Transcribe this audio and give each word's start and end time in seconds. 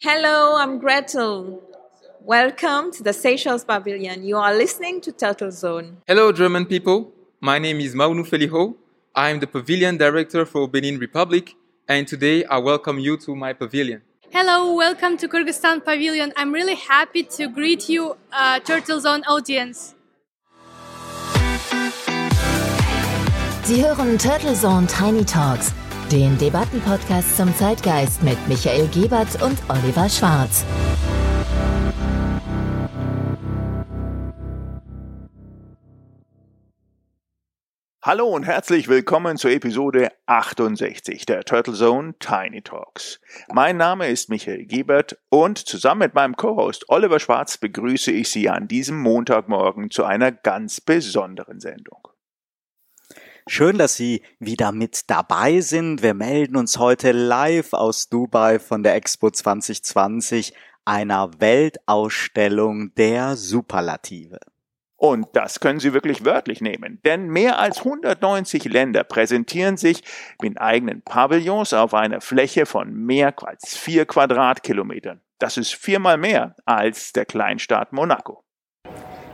Hello, 0.00 0.56
I'm 0.56 0.78
Gretel. 0.78 1.60
Welcome 2.20 2.92
to 2.92 3.02
the 3.02 3.12
Seychelles 3.12 3.64
Pavilion. 3.64 4.22
You 4.22 4.36
are 4.36 4.54
listening 4.54 5.00
to 5.00 5.10
Turtle 5.10 5.50
Zone. 5.50 5.96
Hello, 6.06 6.30
German 6.30 6.66
people. 6.66 7.10
My 7.40 7.58
name 7.58 7.80
is 7.80 7.96
Maunu 7.96 8.24
Feliho. 8.24 8.76
I'm 9.16 9.40
the 9.40 9.48
Pavilion 9.48 9.96
Director 9.96 10.46
for 10.46 10.68
Benin 10.68 11.00
Republic, 11.00 11.56
and 11.88 12.06
today 12.06 12.44
I 12.44 12.58
welcome 12.58 13.00
you 13.00 13.16
to 13.16 13.34
my 13.34 13.52
pavilion. 13.52 14.02
Hello, 14.30 14.72
welcome 14.72 15.16
to 15.16 15.26
Kyrgyzstan 15.26 15.84
Pavilion. 15.84 16.32
I'm 16.36 16.52
really 16.52 16.76
happy 16.76 17.24
to 17.24 17.48
greet 17.48 17.88
you, 17.88 18.16
uh, 18.32 18.60
Turtle 18.60 19.00
Zone 19.00 19.24
audience. 19.26 19.96
Sie 23.64 23.82
hören 23.84 24.16
Turtle 24.16 24.54
Zone 24.54 24.86
Tiny 24.86 25.24
Talks, 25.24 25.72
den 26.12 26.38
Debattenpodcast 26.38 27.36
zum 27.36 27.54
Zeitgeist 27.54 28.22
mit 28.22 28.38
Michael 28.48 28.88
Gebert 28.88 29.42
und 29.42 29.58
Oliver 29.68 30.08
Schwarz. 30.08 30.64
Hallo 38.02 38.26
und 38.28 38.44
herzlich 38.44 38.88
willkommen 38.88 39.36
zur 39.36 39.50
Episode 39.50 40.08
68 40.24 41.26
der 41.26 41.44
Turtle 41.44 41.74
Zone 41.74 42.14
Tiny 42.18 42.62
Talks. 42.62 43.20
Mein 43.52 43.76
Name 43.76 44.08
ist 44.08 44.30
Michael 44.30 44.64
Gebert 44.64 45.18
und 45.28 45.58
zusammen 45.58 45.98
mit 45.98 46.14
meinem 46.14 46.36
Co-Host 46.36 46.88
Oliver 46.88 47.20
Schwarz 47.20 47.58
begrüße 47.58 48.10
ich 48.12 48.30
Sie 48.30 48.48
an 48.48 48.66
diesem 48.66 48.98
Montagmorgen 48.98 49.90
zu 49.90 50.04
einer 50.04 50.32
ganz 50.32 50.80
besonderen 50.80 51.60
Sendung. 51.60 52.08
Schön, 53.50 53.78
dass 53.78 53.96
Sie 53.96 54.22
wieder 54.38 54.72
mit 54.72 55.08
dabei 55.08 55.62
sind. 55.62 56.02
Wir 56.02 56.12
melden 56.12 56.54
uns 56.54 56.78
heute 56.78 57.12
live 57.12 57.72
aus 57.72 58.10
Dubai 58.10 58.58
von 58.58 58.82
der 58.82 58.94
Expo 58.94 59.30
2020, 59.30 60.52
einer 60.84 61.30
Weltausstellung 61.40 62.94
der 62.96 63.36
Superlative. 63.36 64.38
Und 64.96 65.28
das 65.32 65.60
können 65.60 65.80
Sie 65.80 65.94
wirklich 65.94 66.26
wörtlich 66.26 66.60
nehmen, 66.60 67.00
denn 67.06 67.28
mehr 67.28 67.58
als 67.58 67.78
190 67.78 68.64
Länder 68.64 69.02
präsentieren 69.02 69.78
sich 69.78 70.02
mit 70.42 70.60
eigenen 70.60 71.00
Pavillons 71.00 71.72
auf 71.72 71.94
einer 71.94 72.20
Fläche 72.20 72.66
von 72.66 72.92
mehr 72.92 73.34
als 73.42 73.78
vier 73.78 74.04
Quadratkilometern. 74.04 75.22
Das 75.38 75.56
ist 75.56 75.74
viermal 75.74 76.18
mehr 76.18 76.54
als 76.66 77.14
der 77.14 77.24
Kleinstaat 77.24 77.94
Monaco. 77.94 78.44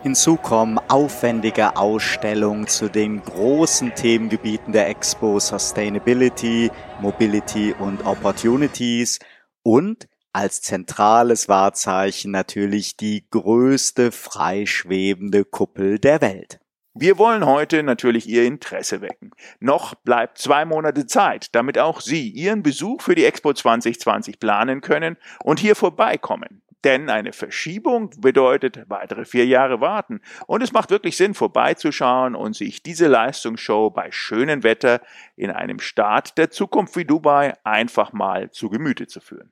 Hinzu 0.04 0.36
kommen 0.36 0.78
aufwendige 0.90 1.78
Ausstellungen 1.78 2.66
zu 2.66 2.90
den 2.90 3.22
großen 3.22 3.94
Themengebieten 3.94 4.74
der 4.74 4.90
Expo 4.90 5.40
Sustainability, 5.40 6.70
Mobility 7.00 7.74
und 7.78 8.04
Opportunities 8.04 9.18
und 9.62 10.06
als 10.34 10.60
zentrales 10.60 11.48
Wahrzeichen 11.48 12.32
natürlich 12.32 12.98
die 12.98 13.24
größte 13.30 14.12
freischwebende 14.12 15.46
Kuppel 15.46 15.98
der 15.98 16.20
Welt. 16.20 16.60
Wir 16.92 17.16
wollen 17.16 17.46
heute 17.46 17.82
natürlich 17.82 18.28
Ihr 18.28 18.44
Interesse 18.44 19.00
wecken. 19.00 19.30
Noch 19.58 19.94
bleibt 19.94 20.36
zwei 20.36 20.66
Monate 20.66 21.06
Zeit, 21.06 21.54
damit 21.54 21.78
auch 21.78 22.02
Sie 22.02 22.28
Ihren 22.28 22.62
Besuch 22.62 23.00
für 23.00 23.14
die 23.14 23.24
Expo 23.24 23.54
2020 23.54 24.38
planen 24.38 24.82
können 24.82 25.16
und 25.42 25.60
hier 25.60 25.74
vorbeikommen. 25.74 26.60
Denn 26.84 27.08
eine 27.08 27.32
Verschiebung 27.32 28.10
bedeutet 28.18 28.84
weitere 28.88 29.24
vier 29.24 29.46
Jahre 29.46 29.80
warten. 29.80 30.20
Und 30.46 30.62
es 30.62 30.72
macht 30.72 30.90
wirklich 30.90 31.16
Sinn, 31.16 31.34
vorbeizuschauen 31.34 32.34
und 32.34 32.54
sich 32.54 32.82
diese 32.82 33.08
Leistungsshow 33.08 33.90
bei 33.90 34.10
schönem 34.12 34.62
Wetter 34.62 35.00
in 35.34 35.50
einem 35.50 35.80
Staat 35.80 36.36
der 36.36 36.50
Zukunft 36.50 36.96
wie 36.96 37.06
Dubai 37.06 37.54
einfach 37.64 38.12
mal 38.12 38.50
zu 38.50 38.68
Gemüte 38.68 39.06
zu 39.06 39.20
führen. 39.20 39.50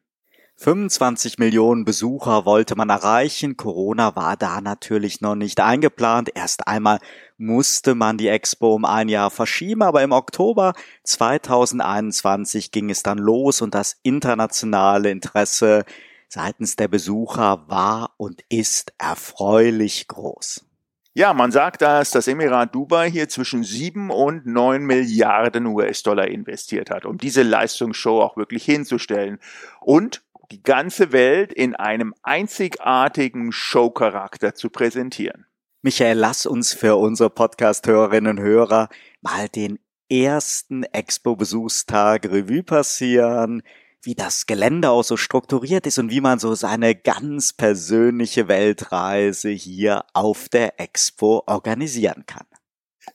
25 0.56 1.39
Millionen 1.39 1.84
Besucher 1.84 2.44
wollte 2.44 2.77
man 2.77 2.91
erreichen. 2.91 3.56
Corona 3.56 4.14
war 4.14 4.36
da 4.36 4.61
natürlich 4.61 5.20
noch 5.20 5.34
nicht 5.34 5.58
eingeplant. 5.58 6.30
Erst 6.34 6.69
einmal 6.69 7.00
musste 7.36 7.94
man 7.94 8.19
die 8.19 8.28
Expo 8.28 8.74
um 8.74 8.84
ein 8.84 9.08
Jahr 9.08 9.30
verschieben, 9.30 9.83
aber 9.83 10.02
im 10.02 10.12
Oktober 10.12 10.74
2021 11.02 12.70
ging 12.70 12.90
es 12.90 13.02
dann 13.02 13.18
los 13.18 13.61
und 13.61 13.74
das 13.74 13.96
internationale 14.02 15.11
Interesse 15.11 15.85
seitens 16.32 16.76
der 16.76 16.88
Besucher 16.88 17.64
war 17.68 18.14
und 18.16 18.42
ist 18.48 18.94
erfreulich 18.96 20.08
groß. 20.08 20.64
Ja, 21.12 21.34
man 21.34 21.52
sagt, 21.52 21.82
dass 21.82 22.10
das 22.10 22.26
Emirat 22.26 22.74
Dubai 22.74 23.10
hier 23.10 23.28
zwischen 23.28 23.64
sieben 23.64 24.10
und 24.10 24.46
neun 24.46 24.84
Milliarden 24.86 25.66
US-Dollar 25.66 26.28
investiert 26.28 26.88
hat, 26.88 27.04
um 27.04 27.18
diese 27.18 27.42
Leistungsshow 27.42 28.22
auch 28.22 28.38
wirklich 28.38 28.64
hinzustellen 28.64 29.40
und 29.82 30.22
die 30.50 30.62
ganze 30.62 31.12
Welt 31.12 31.52
in 31.52 31.76
einem 31.76 32.14
einzigartigen 32.22 33.52
Showcharakter 33.52 34.54
zu 34.54 34.70
präsentieren. 34.70 35.44
Michael, 35.82 36.16
lass 36.16 36.46
uns 36.46 36.72
für 36.72 36.96
unsere 36.96 37.28
Podcast-Hörerinnen 37.28 38.38
und 38.38 38.42
Hörer 38.42 38.88
mal 39.20 39.50
den 39.50 39.78
ersten 40.08 40.84
Expo-Besuchstag 40.84 42.24
Revue 42.24 42.62
passieren 42.62 43.62
wie 44.02 44.14
das 44.14 44.46
Gelände 44.46 44.90
auch 44.90 45.05
so 45.05 45.17
strukturiert 45.17 45.86
ist 45.86 45.98
und 45.98 46.11
wie 46.11 46.20
man 46.20 46.39
so 46.39 46.55
seine 46.55 46.95
ganz 46.95 47.52
persönliche 47.52 48.48
Weltreise 48.48 49.51
hier 49.51 50.05
auf 50.13 50.48
der 50.48 50.80
Expo 50.80 51.42
organisieren 51.46 52.24
kann. 52.27 52.46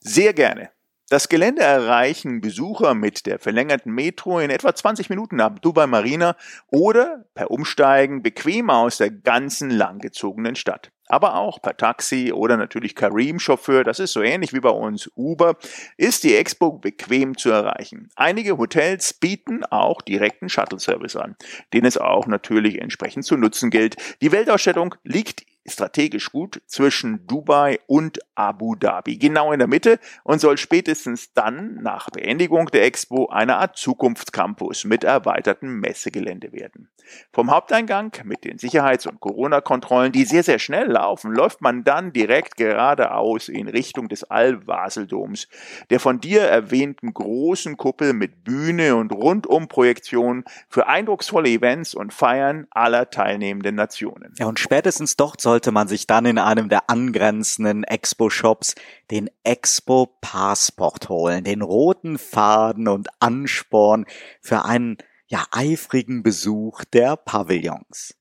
Sehr 0.00 0.32
gerne. 0.32 0.70
Das 1.10 1.30
Gelände 1.30 1.62
erreichen 1.62 2.42
Besucher 2.42 2.92
mit 2.92 3.24
der 3.24 3.38
verlängerten 3.38 3.90
Metro 3.92 4.40
in 4.40 4.50
etwa 4.50 4.74
20 4.74 5.08
Minuten 5.08 5.40
ab 5.40 5.62
Dubai 5.62 5.86
Marina 5.86 6.36
oder 6.66 7.24
per 7.34 7.50
Umsteigen 7.50 8.22
bequem 8.22 8.68
aus 8.68 8.98
der 8.98 9.10
ganzen 9.10 9.70
langgezogenen 9.70 10.54
Stadt 10.54 10.90
aber 11.08 11.36
auch 11.36 11.60
per 11.60 11.76
Taxi 11.76 12.32
oder 12.32 12.56
natürlich 12.56 12.94
Kareem-Chauffeur, 12.94 13.82
das 13.82 13.98
ist 13.98 14.12
so 14.12 14.22
ähnlich 14.22 14.52
wie 14.52 14.60
bei 14.60 14.70
uns 14.70 15.10
Uber, 15.16 15.56
ist 15.96 16.22
die 16.24 16.36
Expo 16.36 16.72
bequem 16.72 17.36
zu 17.36 17.50
erreichen. 17.50 18.10
Einige 18.14 18.58
Hotels 18.58 19.14
bieten 19.14 19.64
auch 19.64 20.02
direkten 20.02 20.48
Shuttle-Service 20.48 21.16
an, 21.16 21.36
den 21.72 21.84
es 21.84 21.96
auch 21.96 22.26
natürlich 22.26 22.80
entsprechend 22.80 23.24
zu 23.24 23.36
nutzen 23.36 23.70
gilt. 23.70 23.96
Die 24.20 24.32
Weltausstellung 24.32 24.94
liegt 25.02 25.44
strategisch 25.68 26.30
gut 26.30 26.62
zwischen 26.66 27.26
Dubai 27.26 27.80
und 27.86 28.18
Abu 28.34 28.74
Dhabi, 28.74 29.18
genau 29.18 29.52
in 29.52 29.58
der 29.58 29.68
Mitte 29.68 29.98
und 30.24 30.40
soll 30.40 30.56
spätestens 30.56 31.32
dann 31.32 31.74
nach 31.82 32.10
Beendigung 32.10 32.66
der 32.66 32.84
Expo 32.84 33.28
eine 33.28 33.56
Art 33.56 33.76
Zukunftscampus 33.76 34.84
mit 34.84 35.04
erweitertem 35.04 35.80
Messegelände 35.80 36.52
werden. 36.52 36.88
Vom 37.32 37.50
Haupteingang 37.50 38.12
mit 38.24 38.44
den 38.44 38.58
Sicherheits- 38.58 39.06
und 39.06 39.20
Corona-Kontrollen, 39.20 40.12
die 40.12 40.24
sehr, 40.24 40.42
sehr 40.42 40.58
schnell 40.58 40.88
laufen, 40.90 41.32
läuft 41.32 41.62
man 41.62 41.84
dann 41.84 42.12
direkt 42.12 42.56
geradeaus 42.56 43.48
in 43.48 43.68
Richtung 43.68 44.08
des 44.08 44.24
Al-Wasel-Doms, 44.24 45.48
der 45.90 46.00
von 46.00 46.20
dir 46.20 46.42
erwähnten 46.42 47.14
großen 47.14 47.76
Kuppel 47.76 48.12
mit 48.12 48.44
Bühne 48.44 48.96
und 48.96 49.12
Rundumprojektion 49.12 50.44
für 50.68 50.86
eindrucksvolle 50.86 51.48
Events 51.48 51.94
und 51.94 52.12
Feiern 52.12 52.66
aller 52.70 53.10
teilnehmenden 53.10 53.74
Nationen. 53.74 54.34
Ja, 54.38 54.46
und 54.46 54.58
spätestens 54.58 55.16
dort 55.16 55.40
soll 55.40 55.57
sollte 55.58 55.72
man 55.72 55.88
sich 55.88 56.06
dann 56.06 56.24
in 56.24 56.38
einem 56.38 56.68
der 56.68 56.88
angrenzenden 56.88 57.82
Expo-Shops 57.82 58.76
den 59.10 59.28
Expo-Passport 59.42 61.08
holen, 61.08 61.42
den 61.42 61.62
roten 61.62 62.16
Faden 62.16 62.86
und 62.86 63.08
Ansporn 63.18 64.06
für 64.40 64.64
einen 64.64 64.98
ja 65.26 65.44
eifrigen 65.50 66.22
Besuch 66.22 66.84
der 66.84 67.16
Pavillons. 67.16 68.14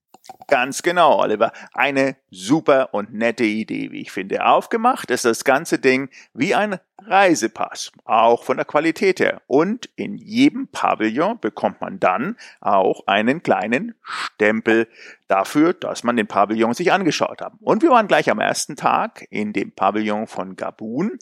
Ganz 0.48 0.82
genau, 0.82 1.20
Oliver. 1.20 1.52
Eine 1.74 2.16
super 2.32 2.94
und 2.94 3.14
nette 3.14 3.44
Idee, 3.44 3.92
wie 3.92 4.02
ich 4.02 4.12
finde. 4.12 4.46
Aufgemacht 4.46 5.12
ist 5.12 5.26
das 5.26 5.44
ganze 5.44 5.80
Ding 5.80 6.10
wie 6.34 6.56
ein 6.56 6.80
Reisepass, 7.06 7.92
auch 8.06 8.44
von 8.44 8.58
der 8.58 8.66
Qualität 8.66 9.20
her. 9.20 9.42
Und 9.48 9.90
in 9.96 10.18
jedem 10.18 10.68
Pavillon 10.68 11.40
bekommt 11.40 11.82
man 11.82 12.00
dann 12.00 12.36
auch 12.60 13.08
einen 13.08 13.44
kleinen 13.44 13.96
Stempel 14.04 14.88
dafür, 15.28 15.74
dass 15.74 16.04
man 16.04 16.18
den 16.18 16.28
Pavillon 16.28 16.74
sich 16.74 16.92
angeschaut 16.92 17.42
hat. 17.42 17.54
Und 17.62 17.82
wir 17.82 17.90
waren 17.90 18.08
gleich 18.08 18.30
am 18.30 18.40
ersten 18.40 18.76
Tag 18.76 19.26
in 19.30 19.54
dem 19.54 19.72
Pavillon 19.72 20.28
von 20.28 20.56
Gabun. 20.56 21.20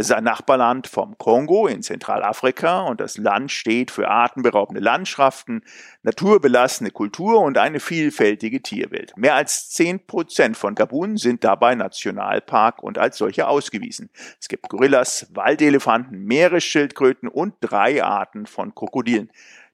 Das 0.00 0.08
ist 0.08 0.16
ein 0.16 0.24
Nachbarland 0.24 0.86
vom 0.86 1.18
Kongo 1.18 1.66
in 1.66 1.82
Zentralafrika 1.82 2.84
und 2.84 3.02
das 3.02 3.18
Land 3.18 3.52
steht 3.52 3.90
für 3.90 4.08
atemberaubende 4.08 4.80
Landschaften, 4.80 5.60
naturbelassene 6.02 6.90
Kultur 6.90 7.42
und 7.42 7.58
eine 7.58 7.80
vielfältige 7.80 8.62
Tierwelt. 8.62 9.14
Mehr 9.18 9.34
als 9.34 9.68
zehn 9.68 10.06
Prozent 10.06 10.56
von 10.56 10.74
Gabun 10.74 11.18
sind 11.18 11.44
dabei 11.44 11.74
Nationalpark 11.74 12.82
und 12.82 12.96
als 12.96 13.18
solche 13.18 13.46
ausgewiesen. 13.46 14.08
Es 14.40 14.48
gibt 14.48 14.70
Gorillas, 14.70 15.26
Waldelefanten, 15.34 16.24
Meeresschildkröten 16.24 17.28
und 17.28 17.56
drei 17.60 18.02
Arten 18.02 18.46
von 18.46 18.74
Krokodilen. 18.74 19.30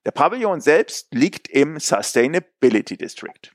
Der 0.07 0.11
Pavillon 0.11 0.61
selbst 0.61 1.15
liegt 1.15 1.47
im 1.47 1.79
Sustainability 1.79 2.97
District 2.97 3.53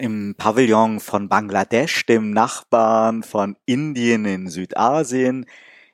im 0.00 0.36
Pavillon 0.36 1.00
von 1.00 1.28
Bangladesch, 1.28 2.06
dem 2.06 2.30
Nachbarn 2.30 3.24
von 3.24 3.56
Indien 3.66 4.24
in 4.26 4.48
Südasien, 4.48 5.44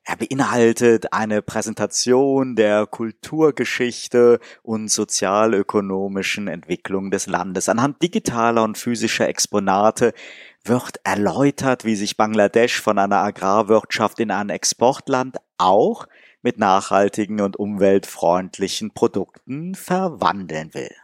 Er 0.06 0.16
beinhaltet 0.16 1.14
eine 1.14 1.40
Präsentation 1.40 2.56
der 2.56 2.86
Kulturgeschichte 2.86 4.38
und 4.62 4.90
sozialökonomischen 4.90 6.46
Entwicklung 6.46 7.10
des 7.10 7.26
Landes. 7.26 7.70
Anhand 7.70 8.02
digitaler 8.02 8.64
und 8.64 8.76
physischer 8.76 9.26
Exponate 9.28 10.12
wird 10.62 11.00
erläutert, 11.04 11.86
wie 11.86 11.96
sich 11.96 12.18
Bangladesch 12.18 12.82
von 12.82 12.98
einer 12.98 13.22
Agrarwirtschaft 13.22 14.20
in 14.20 14.30
ein 14.30 14.50
Exportland 14.50 15.38
auch 15.56 16.06
mit 16.42 16.58
nachhaltigen 16.58 17.40
und 17.40 17.56
umweltfreundlichen 17.56 18.90
Produkten 18.92 19.74
verwandeln 19.74 20.74
will. 20.74 20.94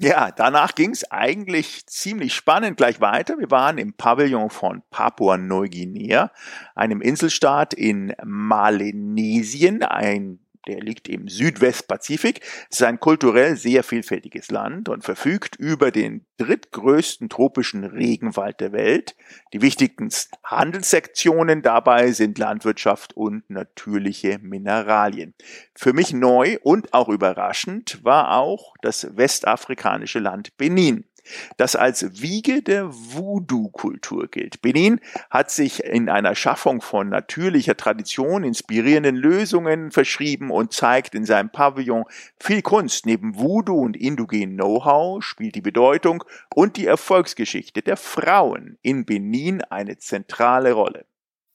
Ja, 0.00 0.30
danach 0.30 0.76
ging 0.76 0.92
es 0.92 1.10
eigentlich 1.10 1.84
ziemlich 1.88 2.32
spannend 2.32 2.76
gleich 2.76 3.00
weiter. 3.00 3.36
Wir 3.36 3.50
waren 3.50 3.78
im 3.78 3.94
Pavillon 3.94 4.48
von 4.48 4.84
Papua-Neuguinea, 4.90 6.30
einem 6.76 7.00
Inselstaat 7.00 7.74
in 7.74 8.14
Melanesien, 8.22 9.82
ein 9.82 10.38
der 10.68 10.80
liegt 10.80 11.08
im 11.08 11.28
Südwestpazifik. 11.28 12.40
Es 12.70 12.80
ist 12.80 12.82
ein 12.82 13.00
kulturell 13.00 13.56
sehr 13.56 13.82
vielfältiges 13.82 14.50
Land 14.50 14.88
und 14.88 15.02
verfügt 15.02 15.56
über 15.56 15.90
den 15.90 16.26
drittgrößten 16.36 17.28
tropischen 17.28 17.84
Regenwald 17.84 18.60
der 18.60 18.72
Welt. 18.72 19.16
Die 19.52 19.62
wichtigsten 19.62 19.98
Handelssektionen 20.44 21.62
dabei 21.62 22.12
sind 22.12 22.38
Landwirtschaft 22.38 23.16
und 23.16 23.48
natürliche 23.48 24.38
Mineralien. 24.40 25.34
Für 25.74 25.92
mich 25.92 26.12
neu 26.12 26.58
und 26.62 26.92
auch 26.92 27.08
überraschend 27.08 28.04
war 28.04 28.36
auch 28.36 28.74
das 28.82 29.16
westafrikanische 29.16 30.18
Land 30.18 30.56
Benin 30.58 31.07
das 31.56 31.76
als 31.76 32.20
Wiege 32.22 32.62
der 32.62 32.88
Voodoo-Kultur 32.90 34.28
gilt. 34.28 34.62
Benin 34.62 35.00
hat 35.30 35.50
sich 35.50 35.84
in 35.84 36.08
einer 36.08 36.34
Schaffung 36.34 36.80
von 36.80 37.08
natürlicher 37.08 37.76
Tradition 37.76 38.44
inspirierenden 38.44 39.16
Lösungen 39.16 39.90
verschrieben 39.90 40.50
und 40.50 40.72
zeigt 40.72 41.14
in 41.14 41.24
seinem 41.24 41.50
Pavillon 41.50 42.04
viel 42.38 42.62
Kunst. 42.62 43.06
Neben 43.06 43.36
Voodoo 43.38 43.80
und 43.80 43.96
indogenen 43.96 44.56
Know-how 44.56 45.22
spielt 45.22 45.54
die 45.54 45.60
Bedeutung 45.60 46.24
und 46.54 46.76
die 46.76 46.86
Erfolgsgeschichte 46.86 47.82
der 47.82 47.96
Frauen 47.96 48.78
in 48.82 49.04
Benin 49.04 49.62
eine 49.62 49.98
zentrale 49.98 50.72
Rolle. 50.72 51.07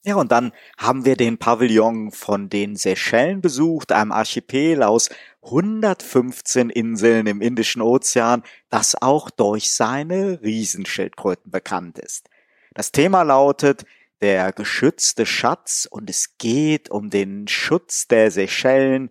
Ja, 0.06 0.16
und 0.16 0.34
dann 0.34 0.52
haben 0.78 1.06
wir 1.06 1.16
den 1.16 1.38
Pavillon 1.38 2.12
von 2.12 2.50
den 2.50 2.76
Seychellen 2.76 3.40
besucht, 3.40 3.94
einem 3.94 4.12
Archipel 4.12 4.84
aus 4.84 5.10
115 5.44 6.70
Inseln 6.70 7.26
im 7.26 7.40
Indischen 7.40 7.82
Ozean, 7.82 8.44
das 8.70 9.02
auch 9.02 9.30
durch 9.30 9.72
seine 9.72 10.42
Riesenschildkröten 10.42 11.52
bekannt 11.52 12.00
ist. 12.00 12.28
Das 12.74 12.92
Thema 12.92 13.22
lautet 13.22 13.86
der 14.20 14.52
geschützte 14.52 15.26
Schatz 15.26 15.88
und 15.90 16.10
es 16.10 16.38
geht 16.38 16.90
um 16.90 17.10
den 17.10 17.48
Schutz 17.48 18.08
der 18.10 18.30
Seychellen, 18.30 19.10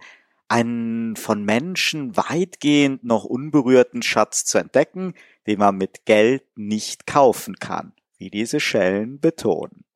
einen 0.48 1.16
von 1.16 1.42
Menschen 1.42 2.18
weitgehend 2.18 3.02
noch 3.02 3.24
unberührten 3.24 4.02
Schatz 4.02 4.44
zu 4.44 4.58
entdecken, 4.58 5.14
den 5.46 5.58
man 5.58 5.78
mit 5.78 6.04
Geld 6.04 6.44
nicht 6.54 7.06
kaufen 7.06 7.56
kann, 7.56 7.94
wie 8.18 8.28
die 8.28 8.44
Seychellen 8.44 9.20
betonen. 9.20 9.86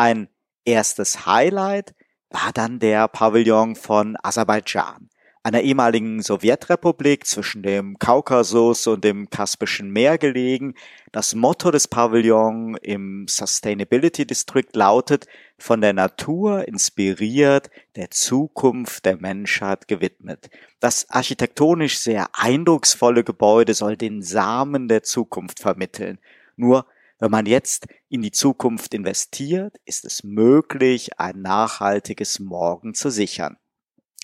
Ein 0.00 0.28
erstes 0.64 1.26
Highlight 1.26 1.94
war 2.30 2.52
dann 2.54 2.78
der 2.78 3.06
Pavillon 3.06 3.76
von 3.76 4.16
Aserbaidschan, 4.22 5.10
einer 5.42 5.60
ehemaligen 5.60 6.22
Sowjetrepublik 6.22 7.26
zwischen 7.26 7.62
dem 7.62 7.98
Kaukasus 7.98 8.86
und 8.86 9.04
dem 9.04 9.28
Kaspischen 9.28 9.90
Meer 9.90 10.16
gelegen. 10.16 10.72
Das 11.12 11.34
Motto 11.34 11.70
des 11.70 11.86
Pavillons 11.86 12.78
im 12.80 13.26
Sustainability 13.28 14.24
District 14.24 14.70
lautet 14.72 15.26
von 15.58 15.82
der 15.82 15.92
Natur 15.92 16.66
inspiriert, 16.66 17.68
der 17.94 18.10
Zukunft 18.10 19.04
der 19.04 19.18
Menschheit 19.18 19.86
gewidmet. 19.86 20.48
Das 20.78 21.10
architektonisch 21.10 21.98
sehr 21.98 22.30
eindrucksvolle 22.32 23.22
Gebäude 23.22 23.74
soll 23.74 23.98
den 23.98 24.22
Samen 24.22 24.88
der 24.88 25.02
Zukunft 25.02 25.60
vermitteln. 25.60 26.18
Nur 26.56 26.86
wenn 27.20 27.30
man 27.30 27.46
jetzt 27.46 27.86
in 28.08 28.22
die 28.22 28.32
Zukunft 28.32 28.94
investiert, 28.94 29.76
ist 29.84 30.04
es 30.04 30.24
möglich, 30.24 31.18
ein 31.20 31.42
nachhaltiges 31.42 32.40
Morgen 32.40 32.94
zu 32.94 33.10
sichern. 33.10 33.58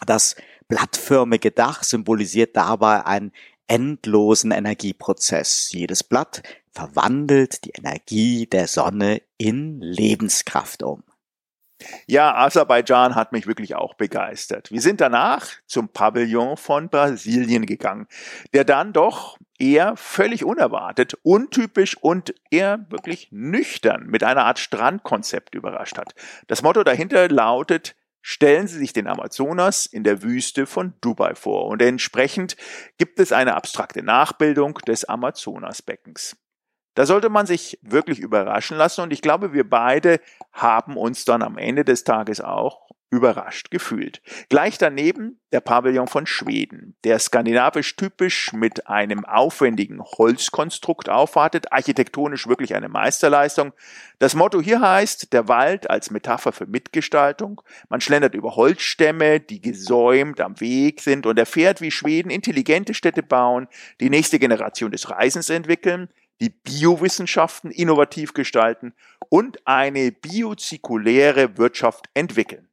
Das 0.07 0.35
blattförmige 0.69 1.53
Dach 1.53 1.85
symbolisiert 1.85 2.57
dabei 2.57 3.05
einen 3.07 3.33
endlosen 3.69 4.51
Energieprozess. 4.51 5.71
Jedes 5.73 6.03
Blatt 6.03 6.43
verwandelt 6.73 7.65
die 7.65 7.71
Energie 7.71 8.47
der 8.47 8.67
Sonne 8.67 9.23
in 9.39 9.81
Lebenskraft 9.81 10.83
um. 10.83 11.03
Ja, 12.07 12.35
Aserbaidschan 12.35 13.15
hat 13.15 13.33
mich 13.33 13.47
wirklich 13.47 13.75
auch 13.75 13.95
begeistert. 13.95 14.71
Wir 14.71 14.81
sind 14.81 15.01
danach 15.01 15.47
zum 15.67 15.91
Pavillon 15.91 16.57
von 16.57 16.89
Brasilien 16.89 17.67
gegangen, 17.67 18.07
der 18.55 18.65
dann 18.65 18.95
doch 18.95 19.37
eher 19.59 19.97
völlig 19.97 20.45
unerwartet, 20.45 21.15
untypisch 21.23 21.97
und 21.97 22.35
eher 22.51 22.87
wirklich 22.91 23.29
nüchtern 23.31 24.07
mit 24.07 24.23
einer 24.25 24.45
Art 24.45 24.59
Strandkonzept 24.59 25.55
überrascht 25.55 25.99
hat. 25.99 26.15
Das 26.47 26.63
Motto 26.63 26.85
dahinter 26.85 27.29
lautet, 27.29 27.97
stellen 28.23 28.67
Sie 28.67 28.79
sich 28.79 28.93
den 28.93 29.07
Amazonas 29.07 29.87
in 29.87 30.03
der 30.03 30.23
Wüste 30.23 30.67
von 30.67 30.95
Dubai 31.01 31.35
vor 31.35 31.67
und 31.67 31.81
entsprechend 31.81 32.57
gibt 32.99 33.21
es 33.21 33.33
eine 33.33 33.55
abstrakte 33.55 34.03
Nachbildung 34.03 34.75
des 34.87 35.05
Amazonasbeckens. 35.05 36.37
Da 36.95 37.05
sollte 37.05 37.29
man 37.29 37.47
sich 37.47 37.79
wirklich 37.83 38.19
überraschen 38.19 38.79
lassen 38.79 39.03
und 39.03 39.13
ich 39.13 39.21
glaube, 39.21 39.53
wir 39.53 39.69
beide 39.69 40.19
haben 40.53 40.97
uns 40.97 41.25
dann 41.25 41.43
am 41.43 41.59
Ende 41.59 41.85
des 41.85 42.05
Tages 42.05 42.41
auch 42.41 42.86
überrascht 43.11 43.71
gefühlt. 43.71 44.21
Gleich 44.49 44.79
daneben 44.79 45.41
der 45.53 45.61
Pavillon 45.61 46.09
von 46.09 46.27
Schweden, 46.27 46.97
der 47.05 47.19
skandinavisch 47.19 47.95
typisch 47.95 48.53
mit 48.53 48.89
einem 48.89 49.25
aufwendigen 49.25 50.03
Holzkonstrukt 50.03 51.09
aufwartet, 51.09 51.73
architektonisch 51.73 52.49
wirklich 52.49 52.75
eine 52.75 52.89
Meisterleistung. 52.89 53.73
Das 54.19 54.35
Motto 54.35 54.61
hier 54.61 54.81
heißt, 54.81 55.33
der 55.33 55.47
Wald 55.47 55.89
als 55.89 56.11
Metapher 56.11 56.53
für 56.53 56.67
Mitgestaltung. 56.67 57.63
Man 57.89 58.01
schlendert 58.01 58.35
über 58.35 58.57
Holzstämme, 58.57 59.39
die 59.39 59.61
gesäumt 59.61 60.41
am 60.41 60.61
Weg 60.61 61.01
sind 61.01 61.27
und 61.27 61.39
erfährt, 61.39 61.81
wie 61.81 61.93
Schweden 61.93 62.31
intelligente 62.31 62.93
Städte 62.93 63.23
bauen, 63.23 63.69
die 64.01 64.11
nächste 64.11 64.41
Generation 64.41 64.91
des 64.91 65.11
Reisens 65.11 65.49
entwickeln, 65.49 66.09
die 66.41 66.51
Biowissenschaften 66.51 67.71
innovativ 67.71 68.35
gestalten 68.35 68.95
und 69.29 69.67
eine 69.67 70.13
biozirkuläre 70.13 71.57
Wirtschaft 71.57 72.07
entwickeln. 72.15 72.69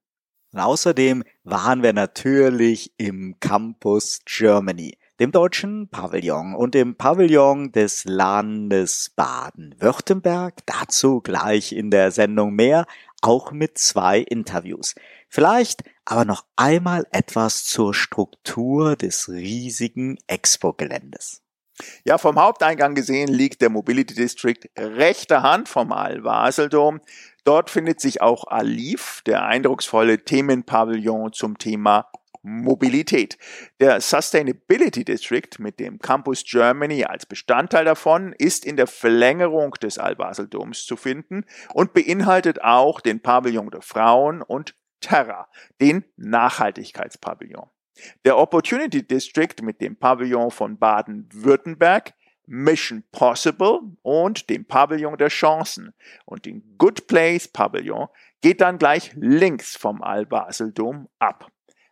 Und 0.53 0.59
außerdem 0.59 1.23
waren 1.43 1.81
wir 1.81 1.93
natürlich 1.93 2.93
im 2.97 3.35
Campus 3.39 4.21
Germany, 4.25 4.99
dem 5.19 5.31
deutschen 5.31 5.89
Pavillon 5.89 6.53
und 6.53 6.75
im 6.75 6.95
Pavillon 6.95 7.71
des 7.71 8.05
Landes 8.05 9.11
Baden-Württemberg. 9.15 10.59
Dazu 10.67 11.21
gleich 11.21 11.71
in 11.73 11.89
der 11.89 12.11
Sendung 12.11 12.53
mehr, 12.53 12.85
auch 13.21 13.51
mit 13.51 13.79
zwei 13.79 14.19
Interviews. 14.19 14.93
Vielleicht 15.27 15.83
aber 16.05 16.23
noch 16.23 16.45
einmal 16.55 17.07
etwas 17.11 17.65
zur 17.65 17.95
Struktur 17.95 18.95
des 18.95 19.29
riesigen 19.29 20.19
Expo-Geländes. 20.27 21.41
Ja, 22.05 22.19
vom 22.19 22.39
Haupteingang 22.39 22.93
gesehen 22.93 23.29
liegt 23.29 23.61
der 23.61 23.69
Mobility 23.69 24.13
District 24.13 24.59
rechter 24.77 25.41
Hand 25.41 25.67
vom 25.67 25.91
Al-Basel-Dom. 25.91 27.01
Dort 27.43 27.69
findet 27.69 27.99
sich 27.99 28.21
auch 28.21 28.47
Alif, 28.47 29.21
der 29.25 29.45
eindrucksvolle 29.45 30.23
Themenpavillon 30.23 31.33
zum 31.33 31.57
Thema 31.57 32.09
Mobilität. 32.41 33.37
Der 33.79 34.01
Sustainability 34.01 35.05
District 35.05 35.49
mit 35.59 35.79
dem 35.79 35.99
Campus 35.99 36.43
Germany 36.45 37.05
als 37.05 37.25
Bestandteil 37.25 37.85
davon 37.85 38.33
ist 38.37 38.65
in 38.65 38.75
der 38.75 38.87
Verlängerung 38.87 39.71
des 39.81 39.97
Al-Basel-Doms 39.97 40.85
zu 40.85 40.97
finden 40.97 41.45
und 41.73 41.93
beinhaltet 41.93 42.61
auch 42.61 42.99
den 42.99 43.21
Pavillon 43.21 43.71
der 43.71 43.81
Frauen 43.81 44.41
und 44.41 44.75
Terra, 44.99 45.47
den 45.79 46.05
Nachhaltigkeitspavillon. 46.17 47.69
Der 48.25 48.37
Opportunity 48.37 49.05
District 49.05 49.55
mit 49.61 49.79
dem 49.79 49.97
Pavillon 49.97 50.51
von 50.51 50.77
Baden-Württemberg, 50.77 52.13
Mission 52.45 53.03
Possible 53.11 53.79
und 54.01 54.49
dem 54.49 54.65
Pavillon 54.65 55.17
der 55.17 55.29
Chancen 55.29 55.93
und 56.25 56.45
den 56.45 56.75
Good 56.77 57.07
Place 57.07 57.47
Pavillon 57.47 58.07
geht 58.41 58.61
dann 58.61 58.77
gleich 58.77 59.11
links 59.15 59.75
vom 59.75 60.01
Al-Basel-Dom 60.01 61.07
ab. 61.19 61.47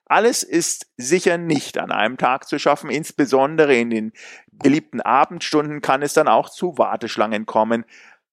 Alles 0.05 0.43
ist 0.43 0.91
sicher 0.98 1.38
nicht 1.38 1.77
an 1.77 1.91
einem 1.91 2.17
Tag 2.17 2.48
zu 2.48 2.60
schaffen, 2.60 2.89
insbesondere 2.89 3.75
in 3.75 3.89
den 3.89 4.13
beliebten 4.51 5.00
Abendstunden 5.00 5.81
kann 5.81 6.01
es 6.01 6.13
dann 6.13 6.27
auch 6.27 6.50
zu 6.50 6.77
Warteschlangen 6.77 7.46
kommen, 7.46 7.86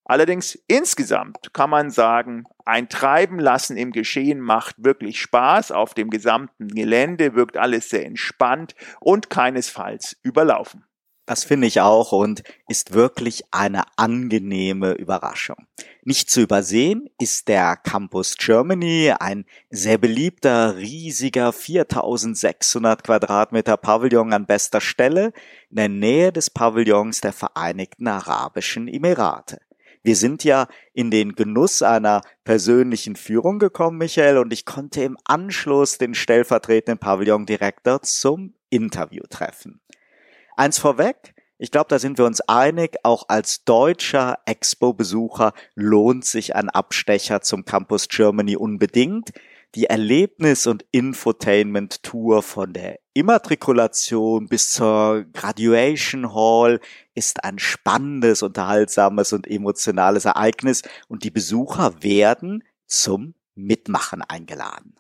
Allerdings 0.09 0.59
insgesamt 0.67 1.53
kann 1.53 1.69
man 1.69 1.91
sagen, 1.91 2.45
ein 2.65 2.89
Treiben 2.89 3.39
lassen 3.39 3.77
im 3.77 3.93
Geschehen 3.93 4.41
macht 4.41 4.83
wirklich 4.83 5.21
Spaß. 5.21 5.71
Auf 5.71 5.93
dem 5.93 6.09
gesamten 6.09 6.69
Gelände 6.69 7.35
wirkt 7.35 7.59
alles 7.59 7.91
sehr 7.91 8.07
entspannt 8.07 8.75
und 9.01 9.29
keinesfalls 9.29 10.17
überlaufen. 10.23 10.88
Das 11.29 11.45
finde 11.45 11.67
ich 11.67 11.83
auch 11.83 12.13
und 12.13 12.43
ist 12.69 12.95
wirklich 12.95 13.43
eine 13.51 13.83
angenehme 13.97 14.93
Überraschung. 14.93 15.67
Nicht 16.03 16.31
zu 16.31 16.41
übersehen 16.41 17.11
ist 17.21 17.49
der 17.49 17.77
Campus 17.77 18.39
Germany, 18.39 19.13
ein 19.21 19.45
sehr 19.69 19.99
beliebter, 19.99 20.79
riesiger 20.79 21.53
4600 21.53 23.05
Quadratmeter 23.05 23.77
Pavillon 23.77 24.33
an 24.33 24.47
bester 24.47 24.81
Stelle 24.81 25.35
in 25.69 25.77
der 25.77 25.91
Nähe 25.91 26.33
des 26.33 26.49
Pavillons 26.49 27.21
der 27.21 27.35
Vereinigten 27.35 28.09
Arabischen 28.09 28.89
Emirate. 28.89 29.61
Wir 30.03 30.17
sind 30.17 30.45
ja 30.45 30.67
in 30.95 31.11
den 31.11 31.35
Genuss 31.35 31.83
einer 31.83 32.23
persönlichen 32.45 33.17
Führung 33.17 33.59
gekommen, 33.59 33.99
Michael, 33.99 34.39
und 34.39 34.51
ich 34.51 34.65
konnte 34.65 35.03
im 35.03 35.19
Anschluss 35.25 35.99
den 35.99 36.15
stellvertretenden 36.15 36.99
Pavillondirektor 36.99 38.01
zum 38.01 38.55
Interview 38.71 39.25
treffen. 39.29 39.83
Eins 40.59 40.81
vorweg, 40.81 41.37
ich 41.57 41.71
glaube, 41.71 41.87
da 41.89 42.01
sind 42.01 42.19
wir 42.19 42.25
uns 42.25 42.41
einig, 42.41 42.97
auch 43.05 43.29
als 43.29 43.63
deutscher 43.63 44.41
Expo-Besucher 44.45 45.53
lohnt 45.77 46.25
sich 46.25 46.57
ein 46.57 46.69
Abstecher 46.69 47.43
zum 47.43 47.65
Campus 47.65 48.09
Germany 48.09 48.57
unbedingt. 48.57 49.31
Die 49.77 49.87
Erlebnis- 49.87 50.67
und 50.67 50.85
Infotainment-Tour 50.91 52.43
von 52.43 52.73
der 52.73 52.99
Immatrikulation 53.15 54.49
bis 54.49 54.73
zur 54.73 55.27
Graduation 55.33 56.35
Hall 56.35 56.81
ist 57.15 57.45
ein 57.45 57.61
spannendes, 57.61 58.43
unterhaltsames 58.43 59.33
und 59.33 59.47
emotionales 59.47 60.25
Ereignis 60.25 60.83
und 61.07 61.23
die 61.23 61.31
Besucher 61.31 62.03
werden 62.03 62.65
zum 62.85 63.35
Mitmachen 63.55 64.23
eingeladen. 64.23 64.97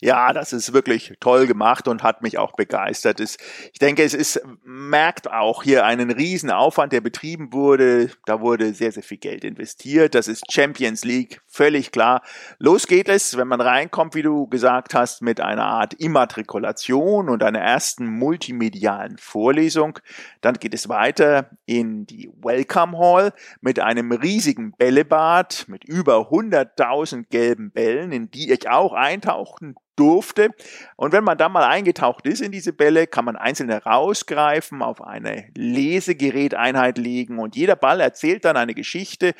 Ja, 0.00 0.32
das 0.32 0.52
ist 0.52 0.72
wirklich 0.72 1.14
toll 1.20 1.46
gemacht 1.46 1.88
und 1.88 2.02
hat 2.02 2.22
mich 2.22 2.38
auch 2.38 2.52
begeistert. 2.52 3.20
ich 3.20 3.78
denke, 3.80 4.02
es 4.02 4.14
ist, 4.14 4.40
merkt 4.64 5.30
auch 5.30 5.62
hier 5.62 5.84
einen 5.84 6.10
riesen 6.10 6.50
Aufwand, 6.50 6.92
der 6.92 7.00
betrieben 7.00 7.52
wurde. 7.52 8.10
Da 8.26 8.40
wurde 8.40 8.74
sehr, 8.74 8.92
sehr 8.92 9.02
viel 9.02 9.18
Geld 9.18 9.44
investiert. 9.44 10.14
Das 10.14 10.28
ist 10.28 10.50
Champions 10.50 11.04
League, 11.04 11.40
völlig 11.46 11.92
klar. 11.92 12.22
Los 12.58 12.86
geht 12.86 13.08
es, 13.08 13.36
wenn 13.36 13.48
man 13.48 13.60
reinkommt, 13.60 14.14
wie 14.14 14.22
du 14.22 14.46
gesagt 14.46 14.94
hast, 14.94 15.22
mit 15.22 15.40
einer 15.40 15.64
Art 15.64 15.94
Immatrikulation 15.94 17.28
und 17.28 17.42
einer 17.42 17.60
ersten 17.60 18.06
multimedialen 18.06 19.18
Vorlesung. 19.18 19.98
Dann 20.40 20.54
geht 20.54 20.74
es 20.74 20.88
weiter 20.88 21.50
in 21.66 22.06
die 22.06 22.30
Welcome 22.42 22.98
Hall 22.98 23.32
mit 23.60 23.80
einem 23.80 24.12
riesigen 24.12 24.72
Bällebad 24.72 25.66
mit 25.68 25.84
über 25.84 26.30
100.000 26.30 27.26
gelben 27.30 27.70
Bällen, 27.70 28.12
in 28.12 28.30
die 28.30 28.52
ich 28.52 28.68
auch 28.68 28.92
eintauchen 28.92 29.73
durfte. 29.96 30.50
Und 30.96 31.12
wenn 31.12 31.24
man 31.24 31.38
dann 31.38 31.52
mal 31.52 31.64
eingetaucht 31.64 32.26
ist 32.26 32.40
in 32.40 32.52
diese 32.52 32.72
Bälle, 32.72 33.06
kann 33.06 33.24
man 33.24 33.36
einzelne 33.36 33.82
rausgreifen, 33.84 34.82
auf 34.82 35.02
eine 35.02 35.48
Lesegeräteinheit 35.56 36.98
legen 36.98 37.38
und 37.38 37.56
jeder 37.56 37.76
Ball 37.76 38.00
erzählt 38.00 38.44
dann 38.44 38.56
eine 38.56 38.74
Geschichte, 38.74 39.34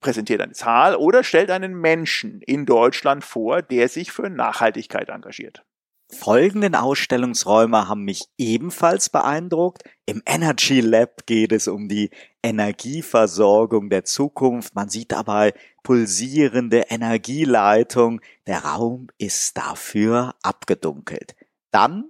präsentiert 0.00 0.42
eine 0.42 0.52
Zahl 0.52 0.96
oder 0.96 1.24
stellt 1.24 1.50
einen 1.50 1.74
Menschen 1.74 2.42
in 2.42 2.66
Deutschland 2.66 3.24
vor, 3.24 3.62
der 3.62 3.88
sich 3.88 4.12
für 4.12 4.28
Nachhaltigkeit 4.28 5.08
engagiert 5.08 5.64
folgenden 6.14 6.74
Ausstellungsräume 6.74 7.88
haben 7.88 8.04
mich 8.04 8.26
ebenfalls 8.38 9.10
beeindruckt. 9.10 9.82
Im 10.06 10.22
Energy 10.24 10.80
Lab 10.80 11.26
geht 11.26 11.52
es 11.52 11.68
um 11.68 11.88
die 11.88 12.10
Energieversorgung 12.42 13.90
der 13.90 14.04
Zukunft. 14.04 14.74
Man 14.74 14.88
sieht 14.88 15.12
dabei 15.12 15.52
pulsierende 15.84 16.86
Energieleitung. 16.88 18.20
Der 18.48 18.64
Raum 18.64 19.06
ist 19.18 19.56
dafür 19.56 20.34
abgedunkelt. 20.42 21.36
Dann 21.70 22.06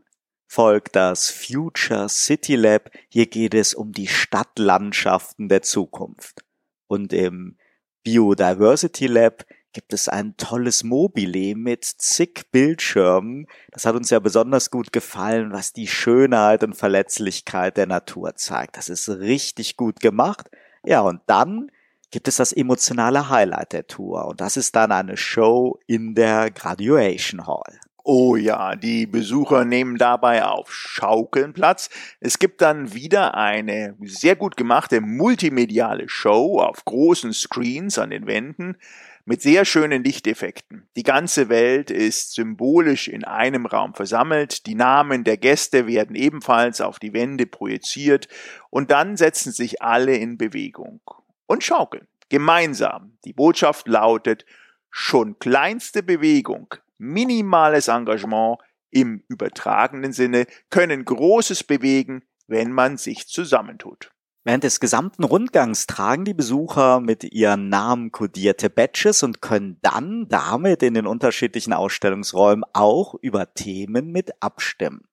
folgt 0.46 0.96
das 0.96 1.28
Future 1.28 2.08
City 2.08 2.54
Lab. 2.54 2.90
Hier 3.10 3.26
geht 3.26 3.52
es 3.52 3.74
um 3.74 3.92
die 3.92 4.06
Stadtlandschaften 4.06 5.50
der 5.50 5.60
Zukunft. 5.60 6.42
Und 6.86 7.12
im 7.12 7.58
Biodiversity 8.04 9.08
Lab 9.08 9.44
gibt 9.72 9.92
es 9.92 10.08
ein 10.08 10.36
tolles 10.36 10.84
Mobile 10.84 11.56
mit 11.56 11.84
zig 11.84 12.44
Bildschirmen. 12.52 13.46
Das 13.72 13.84
hat 13.84 13.96
uns 13.96 14.08
ja 14.10 14.20
besonders 14.20 14.70
gut 14.70 14.92
gefallen, 14.92 15.52
was 15.52 15.72
die 15.72 15.88
Schönheit 15.88 16.62
und 16.62 16.76
Verletzlichkeit 16.76 17.76
der 17.76 17.86
Natur 17.86 18.36
zeigt. 18.36 18.76
Das 18.76 18.88
ist 18.88 19.08
richtig 19.08 19.76
gut 19.76 19.98
gemacht. 19.98 20.48
Ja, 20.84 21.00
und 21.00 21.20
dann 21.26 21.70
gibt 22.10 22.28
es 22.28 22.36
das 22.36 22.52
emotionale 22.52 23.28
Highlight 23.28 23.72
der 23.72 23.86
Tour 23.86 24.26
und 24.26 24.40
das 24.40 24.56
ist 24.56 24.76
dann 24.76 24.92
eine 24.92 25.16
Show 25.16 25.78
in 25.86 26.14
der 26.14 26.50
Graduation 26.50 27.46
Hall. 27.46 27.80
Oh 28.06 28.36
ja, 28.36 28.76
die 28.76 29.06
Besucher 29.06 29.64
nehmen 29.64 29.96
dabei 29.96 30.44
auf 30.44 30.70
Schaukeln 30.70 31.54
Platz. 31.54 31.88
Es 32.20 32.38
gibt 32.38 32.60
dann 32.60 32.92
wieder 32.92 33.34
eine 33.34 33.96
sehr 34.02 34.36
gut 34.36 34.58
gemachte 34.58 35.00
multimediale 35.00 36.06
Show 36.10 36.60
auf 36.60 36.84
großen 36.84 37.32
Screens 37.32 37.98
an 37.98 38.10
den 38.10 38.26
Wänden 38.26 38.76
mit 39.24 39.40
sehr 39.40 39.64
schönen 39.64 40.04
Lichteffekten. 40.04 40.86
Die 40.96 41.02
ganze 41.02 41.48
Welt 41.48 41.90
ist 41.90 42.34
symbolisch 42.34 43.08
in 43.08 43.24
einem 43.24 43.64
Raum 43.64 43.94
versammelt, 43.94 44.66
die 44.66 44.74
Namen 44.74 45.24
der 45.24 45.38
Gäste 45.38 45.86
werden 45.86 46.14
ebenfalls 46.14 46.82
auf 46.82 46.98
die 46.98 47.14
Wände 47.14 47.46
projiziert 47.46 48.28
und 48.68 48.90
dann 48.90 49.16
setzen 49.16 49.50
sich 49.50 49.80
alle 49.80 50.14
in 50.14 50.36
Bewegung 50.36 51.00
und 51.46 51.62
schaukeln. 51.62 52.08
Gemeinsam. 52.28 53.18
Die 53.24 53.32
Botschaft 53.32 53.88
lautet, 53.88 54.44
schon 54.90 55.38
kleinste 55.38 56.02
Bewegung, 56.02 56.74
minimales 56.98 57.88
Engagement 57.88 58.58
im 58.90 59.22
übertragenen 59.28 60.12
Sinne 60.12 60.46
können 60.70 61.04
Großes 61.04 61.64
bewegen, 61.64 62.22
wenn 62.46 62.72
man 62.72 62.96
sich 62.96 63.26
zusammentut. 63.26 64.10
Während 64.44 64.62
des 64.62 64.78
gesamten 64.78 65.24
Rundgangs 65.24 65.86
tragen 65.86 66.26
die 66.26 66.34
Besucher 66.34 67.00
mit 67.00 67.24
ihren 67.24 67.70
Namen 67.70 68.12
kodierte 68.12 68.68
Badges 68.68 69.22
und 69.22 69.40
können 69.40 69.78
dann 69.80 70.28
damit 70.28 70.82
in 70.82 70.92
den 70.92 71.06
unterschiedlichen 71.06 71.72
Ausstellungsräumen 71.72 72.64
auch 72.74 73.14
über 73.22 73.54
Themen 73.54 74.12
mit 74.12 74.42
abstimmen. 74.42 75.08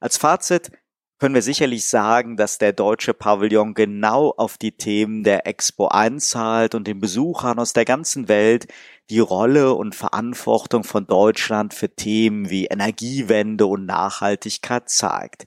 Als 0.00 0.16
Fazit 0.16 0.70
können 1.18 1.34
wir 1.34 1.42
sicherlich 1.42 1.86
sagen, 1.86 2.36
dass 2.36 2.58
der 2.58 2.72
deutsche 2.72 3.14
Pavillon 3.14 3.74
genau 3.74 4.34
auf 4.36 4.58
die 4.58 4.72
Themen 4.72 5.24
der 5.24 5.46
Expo 5.46 5.88
einzahlt 5.88 6.74
und 6.74 6.86
den 6.86 7.00
Besuchern 7.00 7.58
aus 7.58 7.72
der 7.72 7.86
ganzen 7.86 8.28
Welt 8.28 8.66
die 9.08 9.20
Rolle 9.20 9.72
und 9.74 9.94
Verantwortung 9.94 10.84
von 10.84 11.06
Deutschland 11.06 11.72
für 11.72 11.88
Themen 11.88 12.50
wie 12.50 12.66
Energiewende 12.66 13.66
und 13.66 13.86
Nachhaltigkeit 13.86 14.90
zeigt. 14.90 15.46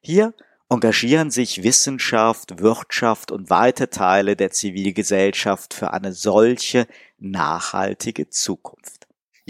Hier 0.00 0.32
engagieren 0.70 1.30
sich 1.30 1.64
Wissenschaft, 1.64 2.60
Wirtschaft 2.60 3.32
und 3.32 3.50
weite 3.50 3.90
Teile 3.90 4.36
der 4.36 4.52
Zivilgesellschaft 4.52 5.74
für 5.74 5.92
eine 5.92 6.12
solche 6.12 6.86
nachhaltige 7.18 8.30
Zukunft. 8.30 8.99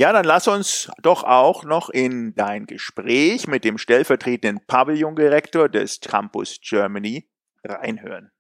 Ja, 0.00 0.14
dann 0.14 0.25
lass 0.25 0.49
uns 0.49 0.90
doch 1.02 1.25
auch 1.25 1.62
noch 1.64 1.90
in 1.90 2.35
dein 2.35 2.64
Gespräch 2.64 3.47
mit 3.47 3.64
dem 3.64 3.76
stellvertretenden 3.76 4.64
Pavillondirektor 4.66 5.69
des 5.69 6.00
Campus 6.00 6.59
Germany 6.62 7.28
reinhören. 7.62 8.30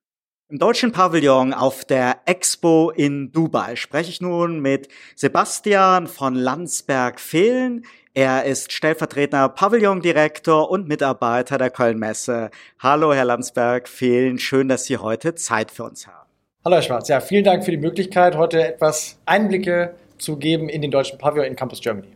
Im 0.48 0.58
deutschen 0.58 0.90
Pavillon 0.90 1.52
auf 1.52 1.84
der 1.84 2.20
Expo 2.24 2.88
in 2.88 3.30
Dubai 3.30 3.76
spreche 3.76 4.08
ich 4.08 4.22
nun 4.22 4.60
mit 4.60 4.88
Sebastian 5.16 6.06
von 6.06 6.34
Landsberg-Fehlen. 6.34 7.84
Er 8.14 8.46
ist 8.46 8.72
stellvertretender 8.72 9.50
Pavillondirektor 9.50 10.70
und 10.70 10.88
Mitarbeiter 10.88 11.58
der 11.58 11.68
Kölnmesse. 11.68 12.50
Hallo, 12.78 13.12
Herr 13.12 13.26
Landsberg, 13.26 13.86
vielen 13.86 14.38
schön, 14.38 14.68
dass 14.68 14.86
Sie 14.86 14.96
heute 14.96 15.34
Zeit 15.34 15.70
für 15.70 15.84
uns 15.84 16.06
haben. 16.06 16.30
Hallo, 16.64 16.76
Herr 16.76 16.82
Schwarz. 16.82 17.08
Ja, 17.08 17.20
vielen 17.20 17.44
Dank 17.44 17.66
für 17.66 17.70
die 17.70 17.76
Möglichkeit, 17.76 18.34
heute 18.34 18.66
etwas 18.66 19.18
Einblicke 19.26 19.94
zu 20.20 20.36
geben 20.36 20.68
in 20.68 20.82
den 20.82 20.90
deutschen 20.90 21.18
Pavillon 21.18 21.46
in 21.46 21.56
Campus 21.56 21.80
Germany. 21.80 22.08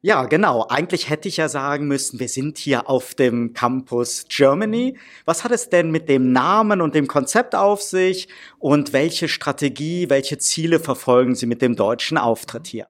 Ja, 0.00 0.26
genau. 0.26 0.64
Eigentlich 0.68 1.10
hätte 1.10 1.26
ich 1.26 1.38
ja 1.38 1.48
sagen 1.48 1.88
müssen, 1.88 2.20
wir 2.20 2.28
sind 2.28 2.56
hier 2.56 2.88
auf 2.88 3.16
dem 3.16 3.52
Campus 3.52 4.26
Germany. 4.28 4.96
Was 5.24 5.42
hat 5.42 5.50
es 5.50 5.70
denn 5.70 5.90
mit 5.90 6.08
dem 6.08 6.30
Namen 6.30 6.80
und 6.80 6.94
dem 6.94 7.08
Konzept 7.08 7.56
auf 7.56 7.82
sich 7.82 8.28
und 8.60 8.92
welche 8.92 9.26
Strategie, 9.26 10.08
welche 10.08 10.38
Ziele 10.38 10.78
verfolgen 10.78 11.34
Sie 11.34 11.46
mit 11.46 11.62
dem 11.62 11.74
deutschen 11.74 12.16
Auftritt 12.16 12.68
hier? 12.68 12.86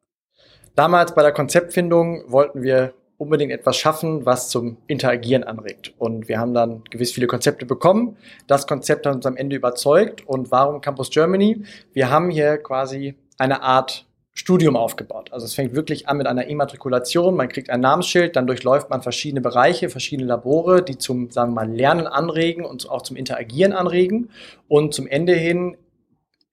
Damals 0.74 1.14
bei 1.14 1.22
der 1.22 1.32
Konzeptfindung 1.32 2.24
wollten 2.26 2.62
wir 2.62 2.92
unbedingt 3.16 3.52
etwas 3.52 3.78
schaffen, 3.78 4.26
was 4.26 4.50
zum 4.50 4.76
Interagieren 4.86 5.44
anregt. 5.44 5.94
Und 5.98 6.28
wir 6.28 6.38
haben 6.38 6.52
dann 6.52 6.84
gewiss 6.90 7.12
viele 7.12 7.26
Konzepte 7.26 7.64
bekommen. 7.64 8.18
Das 8.46 8.66
Konzept 8.66 9.06
hat 9.06 9.14
uns 9.14 9.24
am 9.24 9.36
Ende 9.36 9.56
überzeugt. 9.56 10.26
Und 10.26 10.50
warum 10.50 10.82
Campus 10.82 11.08
Germany? 11.08 11.62
Wir 11.94 12.10
haben 12.10 12.28
hier 12.28 12.58
quasi 12.58 13.16
eine 13.38 13.62
Art 13.62 14.07
Studium 14.38 14.76
aufgebaut. 14.76 15.32
Also 15.32 15.46
es 15.46 15.54
fängt 15.54 15.74
wirklich 15.74 16.06
an 16.06 16.16
mit 16.16 16.28
einer 16.28 16.46
Immatrikulation. 16.46 17.34
Man 17.34 17.48
kriegt 17.48 17.70
ein 17.70 17.80
Namensschild, 17.80 18.36
dann 18.36 18.46
durchläuft 18.46 18.88
man 18.88 19.02
verschiedene 19.02 19.40
Bereiche, 19.40 19.90
verschiedene 19.90 20.28
Labore, 20.28 20.80
die 20.80 20.96
zum, 20.96 21.28
sagen 21.30 21.50
wir 21.50 21.66
mal, 21.66 21.74
Lernen 21.74 22.06
anregen 22.06 22.64
und 22.64 22.88
auch 22.88 23.02
zum 23.02 23.16
Interagieren 23.16 23.72
anregen. 23.72 24.30
Und 24.68 24.94
zum 24.94 25.08
Ende 25.08 25.32
hin 25.32 25.76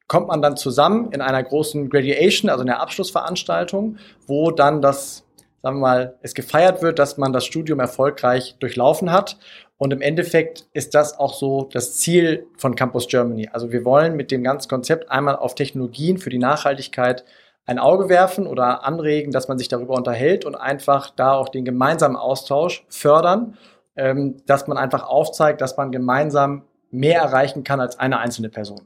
kommt 0.08 0.27
man 0.30 0.42
dann 0.42 0.58
zusammen 0.58 1.12
in 1.12 1.22
einer 1.22 1.44
großen 1.44 1.92
Graduation, 1.92 2.50
also 2.50 2.62
in 2.62 2.68
der 2.68 2.82
Abschlussveranstaltung, 2.82 3.98
wo 4.25 4.50
dann 4.50 4.82
das, 4.82 5.24
sagen 5.62 5.77
wir 5.77 5.82
mal, 5.82 6.18
es 6.24 6.34
gefeiert 6.34 6.82
wird, 6.82 6.98
dass 6.98 7.18
man 7.18 7.34
das 7.34 7.46
Studium 7.46 7.80
erfolgreich 7.80 8.56
durchlaufen 8.60 9.12
hat. 9.12 9.38
Und 9.77 9.94
im 9.94 10.01
Endeffekt 10.01 10.68
ist 10.74 10.96
das 10.96 11.20
auch 11.20 11.36
so 11.36 11.70
das 11.72 11.98
Ziel 11.98 12.48
von 12.58 12.75
Campus 12.75 13.08
Germany. 13.08 13.50
Also 13.54 13.72
wir 13.72 13.86
wollen 13.86 14.15
mit 14.15 14.32
dem 14.32 14.44
ganzen 14.44 14.70
Konzept 14.70 15.12
einmal 15.12 15.36
auf 15.36 15.54
Technologien 15.54 16.18
für 16.18 16.32
die 16.32 16.39
Nachhaltigkeit 16.39 17.25
ein 17.65 17.79
Auge 17.79 18.10
werfen 18.10 18.48
oder 18.48 18.84
anregen, 18.84 19.31
dass 19.31 19.48
man 19.48 19.57
sich 19.57 19.67
darüber 19.67 19.95
unterhält 19.95 20.45
und 20.45 20.55
einfach 20.55 21.10
da 21.10 21.34
auch 21.34 21.50
den 21.50 21.65
gemeinsamen 21.65 22.15
Austausch 22.15 22.86
fördern, 22.89 23.57
ähm, 23.95 24.38
dass 24.45 24.67
man 24.67 24.77
einfach 24.77 25.03
aufzeigt, 25.07 25.62
dass 25.62 25.77
man 25.77 25.91
gemeinsam 25.91 26.63
mehr 26.91 27.22
erreichen 27.22 27.63
kann 27.63 27.79
als 27.79 27.98
eine 28.00 28.19
einzelne 28.19 28.50
Person. 28.50 28.81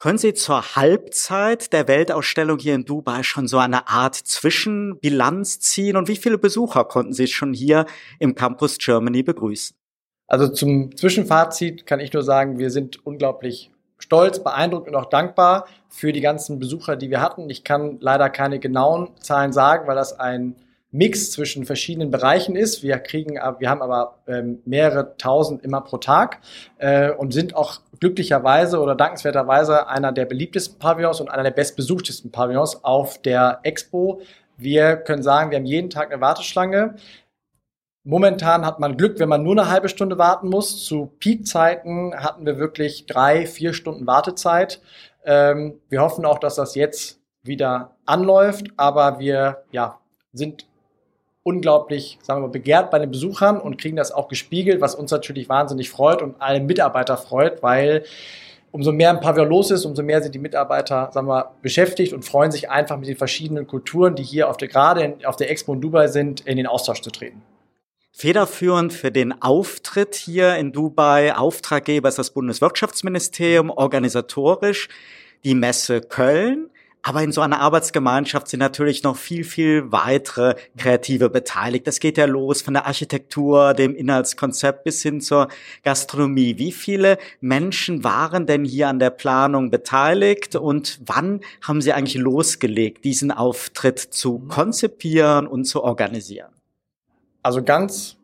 Können 0.00 0.18
Sie 0.18 0.32
zur 0.32 0.76
Halbzeit 0.76 1.72
der 1.72 1.88
Weltausstellung 1.88 2.58
hier 2.58 2.76
in 2.76 2.84
Dubai 2.84 3.24
schon 3.24 3.48
so 3.48 3.58
eine 3.58 3.88
Art 3.88 4.14
Zwischenbilanz 4.14 5.58
ziehen? 5.58 5.96
Und 5.96 6.06
wie 6.06 6.16
viele 6.16 6.38
Besucher 6.38 6.84
konnten 6.84 7.12
Sie 7.12 7.26
schon 7.26 7.52
hier 7.52 7.84
im 8.20 8.36
Campus 8.36 8.78
Germany 8.78 9.24
begrüßen? 9.24 9.76
Also 10.28 10.48
zum 10.48 10.96
Zwischenfazit 10.96 11.84
kann 11.84 11.98
ich 11.98 12.12
nur 12.12 12.22
sagen, 12.22 12.58
wir 12.58 12.70
sind 12.70 13.04
unglaublich 13.04 13.72
stolz, 13.98 14.42
beeindruckt 14.42 14.88
und 14.88 14.94
auch 14.94 15.06
dankbar 15.06 15.66
für 15.88 16.12
die 16.12 16.20
ganzen 16.20 16.58
Besucher, 16.58 16.96
die 16.96 17.10
wir 17.10 17.20
hatten. 17.20 17.50
Ich 17.50 17.64
kann 17.64 17.98
leider 18.00 18.30
keine 18.30 18.58
genauen 18.58 19.10
Zahlen 19.20 19.52
sagen, 19.52 19.86
weil 19.86 19.96
das 19.96 20.18
ein 20.18 20.56
Mix 20.90 21.32
zwischen 21.32 21.66
verschiedenen 21.66 22.10
Bereichen 22.10 22.56
ist. 22.56 22.82
Wir 22.82 22.98
kriegen, 22.98 23.34
wir 23.34 23.68
haben 23.68 23.82
aber 23.82 24.20
ähm, 24.26 24.60
mehrere 24.64 25.16
tausend 25.18 25.62
immer 25.62 25.82
pro 25.82 25.98
Tag 25.98 26.38
äh, 26.78 27.10
und 27.10 27.32
sind 27.32 27.54
auch 27.54 27.80
glücklicherweise 28.00 28.80
oder 28.80 28.94
dankenswerterweise 28.94 29.88
einer 29.88 30.12
der 30.12 30.24
beliebtesten 30.24 30.78
Pavillons 30.78 31.20
und 31.20 31.28
einer 31.28 31.42
der 31.42 31.50
bestbesuchtesten 31.50 32.30
Pavillons 32.30 32.84
auf 32.84 33.20
der 33.20 33.60
Expo. 33.64 34.22
Wir 34.56 34.96
können 34.96 35.22
sagen, 35.22 35.50
wir 35.50 35.58
haben 35.58 35.66
jeden 35.66 35.90
Tag 35.90 36.10
eine 36.10 36.20
Warteschlange. 36.22 36.94
Momentan 38.04 38.64
hat 38.64 38.80
man 38.80 38.96
Glück, 38.96 39.18
wenn 39.18 39.28
man 39.28 39.42
nur 39.42 39.52
eine 39.52 39.68
halbe 39.68 39.88
Stunde 39.88 40.18
warten 40.18 40.48
muss. 40.48 40.84
Zu 40.84 41.12
Peakzeiten 41.18 42.14
hatten 42.14 42.46
wir 42.46 42.58
wirklich 42.58 43.06
drei, 43.06 43.46
vier 43.46 43.74
Stunden 43.74 44.06
Wartezeit. 44.06 44.80
Ähm, 45.24 45.80
wir 45.88 46.00
hoffen 46.00 46.24
auch, 46.24 46.38
dass 46.38 46.54
das 46.54 46.74
jetzt 46.74 47.20
wieder 47.42 47.96
anläuft, 48.06 48.68
aber 48.76 49.18
wir 49.18 49.64
ja, 49.70 49.98
sind 50.32 50.66
unglaublich, 51.42 52.18
sagen 52.22 52.42
wir 52.42 52.48
begehrt 52.48 52.90
bei 52.90 52.98
den 52.98 53.10
Besuchern 53.10 53.60
und 53.60 53.78
kriegen 53.78 53.96
das 53.96 54.12
auch 54.12 54.28
gespiegelt, 54.28 54.80
was 54.80 54.94
uns 54.94 55.10
natürlich 55.10 55.48
wahnsinnig 55.48 55.90
freut 55.90 56.20
und 56.20 56.36
alle 56.40 56.60
Mitarbeiter 56.60 57.16
freut, 57.16 57.62
weil 57.62 58.04
umso 58.70 58.92
mehr 58.92 59.10
ein 59.10 59.20
Pavillon 59.20 59.48
los 59.48 59.70
ist, 59.70 59.84
umso 59.84 60.02
mehr 60.02 60.22
sind 60.22 60.34
die 60.34 60.38
Mitarbeiter, 60.38 61.10
sagen 61.12 61.26
wir, 61.26 61.52
beschäftigt 61.62 62.12
und 62.12 62.24
freuen 62.24 62.50
sich 62.50 62.70
einfach 62.70 62.98
mit 62.98 63.08
den 63.08 63.16
verschiedenen 63.16 63.66
Kulturen, 63.66 64.14
die 64.14 64.22
hier 64.22 64.50
auf 64.50 64.56
der, 64.56 64.68
gerade 64.68 65.16
auf 65.24 65.36
der 65.36 65.50
Expo 65.50 65.72
in 65.72 65.80
Dubai 65.80 66.08
sind, 66.08 66.40
in 66.40 66.58
den 66.58 66.66
Austausch 66.66 67.00
zu 67.00 67.10
treten. 67.10 67.42
Federführend 68.20 68.92
für 68.92 69.12
den 69.12 69.42
Auftritt 69.42 70.16
hier 70.16 70.56
in 70.56 70.72
Dubai, 70.72 71.36
Auftraggeber 71.36 72.08
ist 72.08 72.18
das 72.18 72.32
Bundeswirtschaftsministerium, 72.32 73.70
organisatorisch 73.70 74.88
die 75.44 75.54
Messe 75.54 76.00
Köln. 76.00 76.68
Aber 77.02 77.22
in 77.22 77.30
so 77.30 77.42
einer 77.42 77.60
Arbeitsgemeinschaft 77.60 78.48
sind 78.48 78.58
natürlich 78.58 79.04
noch 79.04 79.16
viel, 79.16 79.44
viel 79.44 79.92
weitere 79.92 80.56
Kreative 80.76 81.30
beteiligt. 81.30 81.86
Das 81.86 82.00
geht 82.00 82.18
ja 82.18 82.24
los 82.24 82.60
von 82.60 82.74
der 82.74 82.86
Architektur, 82.86 83.72
dem 83.72 83.94
Inhaltskonzept 83.94 84.82
bis 84.82 85.00
hin 85.00 85.20
zur 85.20 85.46
Gastronomie. 85.84 86.58
Wie 86.58 86.72
viele 86.72 87.18
Menschen 87.40 88.02
waren 88.02 88.46
denn 88.46 88.64
hier 88.64 88.88
an 88.88 88.98
der 88.98 89.10
Planung 89.10 89.70
beteiligt 89.70 90.56
und 90.56 90.98
wann 91.06 91.42
haben 91.62 91.80
Sie 91.80 91.92
eigentlich 91.92 92.16
losgelegt, 92.16 93.04
diesen 93.04 93.30
Auftritt 93.30 94.00
zu 94.00 94.40
konzipieren 94.40 95.46
und 95.46 95.66
zu 95.66 95.84
organisieren? 95.84 96.57
Also 97.42 97.62
ganz, 97.62 98.16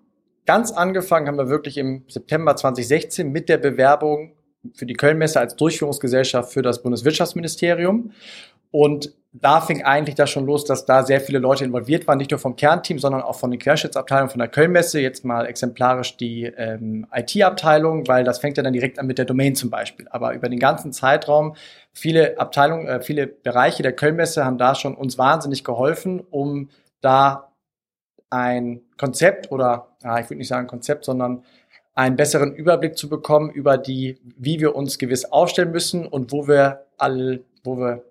ganz 0.47 0.73
angefangen 0.73 1.29
haben 1.29 1.39
wir 1.39 1.49
wirklich 1.49 1.79
im 1.79 2.05
September 2.09 2.57
2016 2.57 3.31
mit 3.31 3.49
der 3.49 3.59
Bewerbung 3.59 4.33
für 4.75 4.87
die 4.87 4.95
Kölnmesse 4.95 5.41
als 5.41 5.57
Durchführungsgesellschaft 5.57 6.53
für 6.53 6.63
das 6.63 6.83
Bundeswirtschaftsministerium. 6.83 8.13
Und 8.71 9.15
da 9.37 9.61
fing 9.61 9.83
eigentlich 9.83 10.15
das 10.15 10.31
schon 10.31 10.47
los, 10.47 10.65
dass 10.65 10.87
da 10.87 11.03
sehr 11.03 11.21
viele 11.21 11.41
Leute 11.41 11.65
involviert 11.65 12.07
waren, 12.07 12.19
nicht 12.19 12.31
nur 12.31 12.39
vom 12.39 12.55
Kernteam, 12.55 13.01
sondern 13.01 13.23
auch 13.23 13.35
von 13.35 13.51
den 13.51 13.59
Querschnittsabteilungen 13.59 14.31
von 14.31 14.39
der 14.39 14.49
Kölnmesse, 14.49 15.01
jetzt 15.01 15.25
mal 15.25 15.47
exemplarisch 15.47 16.17
die 16.17 16.45
ähm, 16.45 17.07
IT-Abteilung, 17.13 18.07
weil 18.07 18.23
das 18.23 18.39
fängt 18.39 18.57
ja 18.57 18.63
dann 18.63 18.73
direkt 18.73 19.01
an 19.01 19.07
mit 19.07 19.19
der 19.19 19.25
Domain 19.25 19.57
zum 19.57 19.71
Beispiel. 19.71 20.07
Aber 20.09 20.35
über 20.35 20.49
den 20.49 20.61
ganzen 20.61 20.93
Zeitraum, 20.93 21.57
viele 21.93 22.39
Abteilungen, 22.39 22.87
äh, 22.87 23.03
viele 23.03 23.27
Bereiche 23.27 23.83
der 23.83 23.93
Kölnmesse 23.93 24.45
haben 24.45 24.59
da 24.59 24.77
schon 24.77 24.95
uns 24.95 25.19
wahnsinnig 25.19 25.65
geholfen, 25.65 26.21
um 26.31 26.69
da 27.01 27.53
ein 28.31 28.83
Konzept 28.97 29.51
oder, 29.51 29.89
ja, 30.03 30.19
ich 30.19 30.27
würde 30.27 30.39
nicht 30.39 30.49
sagen 30.49 30.67
Konzept, 30.67 31.05
sondern 31.05 31.45
einen 31.95 32.17
besseren 32.17 32.55
Überblick 32.55 32.97
zu 32.97 33.09
bekommen 33.09 33.51
über 33.51 33.79
die, 33.79 34.19
wie 34.37 34.61
wir 34.61 34.75
uns 34.75 34.99
gewiss 34.99 35.25
aufstellen 35.27 35.71
müssen 35.71 36.07
und 36.07 36.33
wo 36.33 36.49
wir 36.49 36.87
all, 36.99 37.41
wo 37.63 37.77
wir 37.79 38.05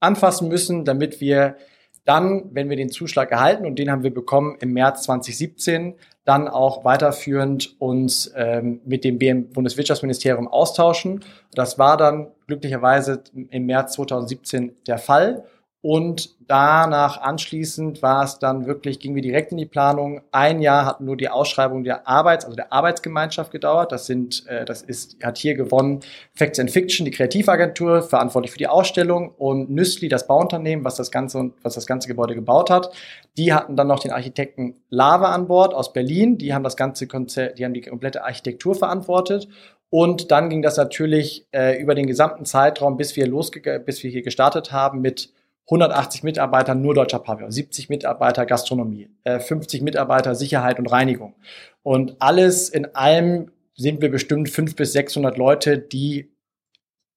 anfassen 0.00 0.48
müssen, 0.48 0.84
damit 0.84 1.20
wir 1.20 1.56
dann, 2.04 2.54
wenn 2.54 2.70
wir 2.70 2.76
den 2.76 2.90
Zuschlag 2.90 3.32
erhalten, 3.32 3.66
und 3.66 3.78
den 3.80 3.90
haben 3.90 4.04
wir 4.04 4.14
bekommen 4.14 4.56
im 4.60 4.72
März 4.72 5.02
2017, 5.02 5.94
dann 6.24 6.46
auch 6.46 6.84
weiterführend 6.84 7.74
uns 7.80 8.32
ähm, 8.36 8.80
mit 8.84 9.02
dem 9.02 9.18
BM 9.18 9.48
Bundeswirtschaftsministerium 9.48 10.46
austauschen. 10.46 11.24
Das 11.52 11.78
war 11.78 11.96
dann 11.96 12.28
glücklicherweise 12.46 13.22
im 13.50 13.66
März 13.66 13.94
2017 13.94 14.76
der 14.86 14.98
Fall. 14.98 15.44
Und 15.88 16.34
danach 16.48 17.20
anschließend 17.20 18.02
war 18.02 18.24
es 18.24 18.40
dann 18.40 18.66
wirklich, 18.66 18.98
gingen 18.98 19.14
wir 19.14 19.22
direkt 19.22 19.52
in 19.52 19.56
die 19.56 19.66
Planung. 19.66 20.20
Ein 20.32 20.60
Jahr 20.60 20.84
hat 20.84 21.00
nur 21.00 21.16
die 21.16 21.28
Ausschreibung 21.28 21.84
der 21.84 22.08
Arbeits-, 22.08 22.44
also 22.44 22.56
der 22.56 22.72
Arbeitsgemeinschaft 22.72 23.52
gedauert. 23.52 23.92
Das 23.92 24.06
sind, 24.06 24.44
äh, 24.48 24.64
das 24.64 24.82
ist, 24.82 25.22
hat 25.22 25.38
hier 25.38 25.54
gewonnen 25.54 26.00
Facts 26.34 26.58
and 26.58 26.72
Fiction, 26.72 27.04
die 27.04 27.12
Kreativagentur, 27.12 28.02
verantwortlich 28.02 28.50
für 28.50 28.58
die 28.58 28.66
Ausstellung 28.66 29.30
und 29.38 29.70
Nüssli, 29.70 30.08
das 30.08 30.26
Bauunternehmen, 30.26 30.84
was 30.84 30.96
das 30.96 31.12
ganze, 31.12 31.52
was 31.62 31.74
das 31.76 31.86
ganze 31.86 32.08
Gebäude 32.08 32.34
gebaut 32.34 32.68
hat. 32.68 32.90
Die 33.36 33.54
hatten 33.54 33.76
dann 33.76 33.86
noch 33.86 34.00
den 34.00 34.10
Architekten 34.10 34.74
Lava 34.90 35.32
an 35.32 35.46
Bord 35.46 35.72
aus 35.72 35.92
Berlin. 35.92 36.36
Die 36.36 36.52
haben 36.52 36.64
das 36.64 36.76
ganze 36.76 37.06
Konzept, 37.06 37.60
die 37.60 37.64
haben 37.64 37.74
die 37.74 37.82
komplette 37.82 38.24
Architektur 38.24 38.74
verantwortet. 38.74 39.46
Und 39.88 40.32
dann 40.32 40.50
ging 40.50 40.62
das 40.62 40.78
natürlich 40.78 41.46
äh, 41.52 41.80
über 41.80 41.94
den 41.94 42.08
gesamten 42.08 42.44
Zeitraum, 42.44 42.96
bis 42.96 43.14
wir 43.14 43.28
losge 43.28 43.78
bis 43.78 44.02
wir 44.02 44.10
hier 44.10 44.22
gestartet 44.22 44.72
haben 44.72 45.00
mit 45.00 45.30
180 45.68 46.22
Mitarbeiter 46.22 46.74
nur 46.74 46.94
deutscher 46.94 47.18
Pavillon, 47.18 47.50
70 47.50 47.88
Mitarbeiter 47.88 48.46
Gastronomie, 48.46 49.10
50 49.24 49.80
äh, 49.80 49.84
Mitarbeiter 49.84 50.34
Sicherheit 50.34 50.78
und 50.78 50.86
Reinigung. 50.86 51.34
Und 51.82 52.16
alles 52.20 52.68
in 52.68 52.94
allem 52.94 53.50
sind 53.74 54.00
wir 54.00 54.10
bestimmt 54.10 54.48
500 54.48 54.76
bis 54.76 54.92
600 54.92 55.36
Leute, 55.36 55.78
die 55.78 56.32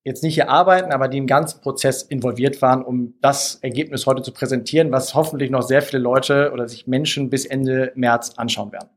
jetzt 0.03 0.23
nicht 0.23 0.33
hier 0.33 0.49
arbeiten, 0.49 0.91
aber 0.91 1.07
die 1.07 1.19
im 1.19 1.27
ganzen 1.27 1.61
Prozess 1.61 2.01
involviert 2.01 2.61
waren, 2.61 2.83
um 2.83 3.15
das 3.21 3.55
Ergebnis 3.55 4.07
heute 4.07 4.23
zu 4.23 4.33
präsentieren, 4.33 4.91
was 4.91 5.13
hoffentlich 5.13 5.51
noch 5.51 5.61
sehr 5.61 5.81
viele 5.81 6.01
Leute 6.01 6.51
oder 6.51 6.67
sich 6.67 6.87
Menschen 6.87 7.29
bis 7.29 7.45
Ende 7.45 7.91
März 7.95 8.33
anschauen 8.37 8.71
werden. 8.71 8.89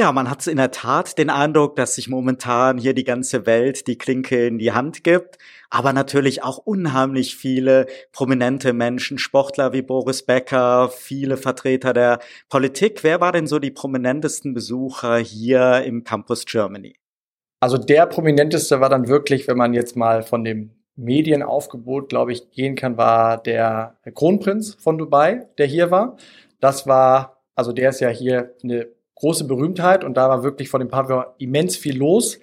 Ja, 0.00 0.12
man 0.12 0.30
hat 0.30 0.46
in 0.46 0.58
der 0.58 0.70
Tat 0.70 1.18
den 1.18 1.28
Eindruck, 1.28 1.74
dass 1.74 1.96
sich 1.96 2.08
momentan 2.08 2.78
hier 2.78 2.94
die 2.94 3.02
ganze 3.02 3.46
Welt 3.46 3.88
die 3.88 3.98
Klinke 3.98 4.46
in 4.46 4.58
die 4.58 4.70
Hand 4.70 5.02
gibt, 5.02 5.38
aber 5.70 5.92
natürlich 5.92 6.44
auch 6.44 6.58
unheimlich 6.58 7.34
viele 7.34 7.86
prominente 8.12 8.72
Menschen, 8.72 9.18
Sportler 9.18 9.72
wie 9.72 9.82
Boris 9.82 10.24
Becker, 10.24 10.88
viele 10.88 11.36
Vertreter 11.36 11.94
der 11.94 12.20
Politik. 12.48 13.02
Wer 13.02 13.20
war 13.20 13.32
denn 13.32 13.48
so 13.48 13.58
die 13.58 13.72
prominentesten 13.72 14.54
Besucher 14.54 15.16
hier 15.16 15.82
im 15.82 16.04
Campus 16.04 16.44
Germany? 16.44 16.94
Also 17.58 17.76
der 17.76 18.06
prominenteste 18.06 18.78
war 18.78 18.90
dann 18.90 19.08
wirklich, 19.08 19.48
wenn 19.48 19.56
man 19.58 19.74
jetzt 19.74 19.96
mal 19.96 20.22
von 20.22 20.44
dem 20.44 20.70
Medienaufgebot, 20.94 22.08
glaube 22.08 22.30
ich, 22.30 22.52
gehen 22.52 22.76
kann, 22.76 22.96
war 22.98 23.42
der 23.42 23.96
Kronprinz 24.14 24.76
von 24.78 24.96
Dubai, 24.96 25.48
der 25.58 25.66
hier 25.66 25.90
war. 25.90 26.16
Das 26.60 26.86
war, 26.86 27.42
also 27.56 27.72
der 27.72 27.90
ist 27.90 27.98
ja 27.98 28.10
hier 28.10 28.54
eine 28.62 28.96
große 29.18 29.44
Berühmtheit 29.44 30.04
und 30.04 30.16
da 30.16 30.28
war 30.28 30.42
wirklich 30.42 30.68
vor 30.68 30.80
dem 30.80 30.88
Pavillon 30.88 31.24
immens 31.38 31.76
viel 31.76 31.96
los. 31.96 32.38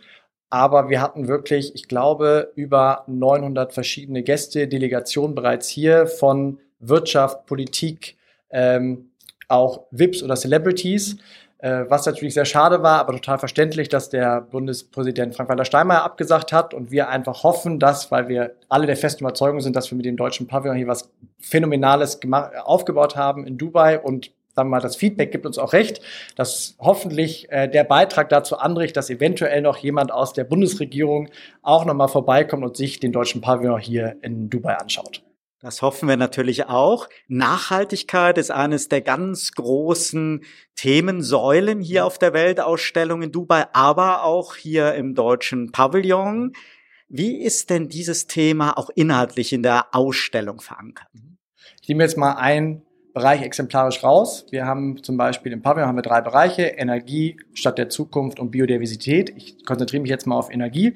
Aber 0.49 0.89
wir 0.89 1.01
hatten 1.01 1.27
wirklich, 1.27 1.73
ich 1.73 1.87
glaube, 1.87 2.51
über 2.55 3.03
900 3.07 3.73
verschiedene 3.73 4.23
Gäste, 4.23 4.67
Delegationen 4.67 5.35
bereits 5.35 5.67
hier 5.67 6.07
von 6.07 6.59
Wirtschaft, 6.79 7.45
Politik, 7.45 8.17
ähm, 8.51 9.11
auch 9.47 9.85
VIPs 9.91 10.21
oder 10.23 10.35
Celebrities, 10.35 11.17
äh, 11.59 11.85
was 11.87 12.05
natürlich 12.05 12.33
sehr 12.33 12.45
schade 12.45 12.83
war, 12.83 12.99
aber 12.99 13.13
total 13.13 13.39
verständlich, 13.39 13.89
dass 13.89 14.09
der 14.09 14.41
Bundespräsident 14.41 15.35
Frank-Walter 15.35 15.65
Steinmeier 15.65 16.03
abgesagt 16.03 16.51
hat 16.51 16.73
und 16.73 16.91
wir 16.91 17.09
einfach 17.09 17.43
hoffen, 17.43 17.79
dass, 17.79 18.11
weil 18.11 18.27
wir 18.27 18.55
alle 18.69 18.85
der 18.85 18.97
festen 18.97 19.23
Überzeugung 19.23 19.61
sind, 19.61 19.75
dass 19.75 19.89
wir 19.91 19.95
mit 19.95 20.05
dem 20.05 20.17
deutschen 20.17 20.47
Pavillon 20.47 20.77
hier 20.77 20.87
was 20.87 21.09
Phänomenales 21.39 22.19
aufgebaut 22.63 23.15
haben 23.15 23.47
in 23.47 23.57
Dubai 23.57 23.99
und 23.99 24.31
sagen 24.55 24.69
wir 24.69 24.77
mal, 24.77 24.81
das 24.81 24.95
Feedback 24.95 25.31
gibt 25.31 25.45
uns 25.45 25.57
auch 25.57 25.73
recht, 25.73 26.01
dass 26.35 26.75
hoffentlich 26.79 27.51
äh, 27.51 27.67
der 27.67 27.83
Beitrag 27.83 28.29
dazu 28.29 28.57
anregt, 28.57 28.95
dass 28.95 29.09
eventuell 29.09 29.61
noch 29.61 29.77
jemand 29.77 30.11
aus 30.11 30.33
der 30.33 30.45
Bundesregierung 30.45 31.29
auch 31.61 31.85
nochmal 31.85 32.07
vorbeikommt 32.07 32.63
und 32.63 32.77
sich 32.77 32.99
den 32.99 33.11
deutschen 33.11 33.41
Pavillon 33.41 33.79
hier 33.79 34.15
in 34.21 34.49
Dubai 34.49 34.77
anschaut. 34.77 35.23
Das 35.59 35.81
hoffen 35.81 36.07
wir 36.07 36.15
natürlich 36.15 36.67
auch. 36.67 37.09
Nachhaltigkeit 37.27 38.37
ist 38.37 38.51
eines 38.51 38.87
der 38.87 39.01
ganz 39.01 39.51
großen 39.53 40.43
Themensäulen 40.75 41.81
hier 41.81 42.05
auf 42.05 42.17
der 42.17 42.33
Weltausstellung 42.33 43.23
in 43.23 43.31
Dubai, 43.31 43.65
aber 43.73 44.23
auch 44.23 44.55
hier 44.55 44.93
im 44.93 45.15
deutschen 45.15 45.71
Pavillon. 45.71 46.53
Wie 47.09 47.41
ist 47.41 47.69
denn 47.71 47.89
dieses 47.89 48.27
Thema 48.27 48.77
auch 48.77 48.89
inhaltlich 48.93 49.53
in 49.53 49.63
der 49.63 49.87
Ausstellung 49.93 50.61
verankert? 50.61 51.07
Ich 51.81 51.89
nehme 51.89 52.03
jetzt 52.03 52.17
mal 52.17 52.33
ein 52.33 52.84
Bereich 53.15 53.41
exemplarisch 53.43 54.03
raus. 54.03 54.45
Wir 54.51 54.65
haben 54.65 55.01
zum 55.01 55.15
Beispiel 55.15 55.53
im 55.53 55.61
Pavillon 55.61 55.87
haben 55.87 55.95
wir 55.95 56.01
drei 56.01 56.19
Bereiche, 56.19 56.63
Energie, 56.63 57.37
Stadt 57.53 57.77
der 57.77 57.87
Zukunft 57.87 58.41
und 58.41 58.51
Biodiversität. 58.51 59.29
Ich 59.37 59.65
konzentriere 59.65 60.01
mich 60.01 60.11
jetzt 60.11 60.27
mal 60.27 60.35
auf 60.35 60.51
Energie. 60.51 60.95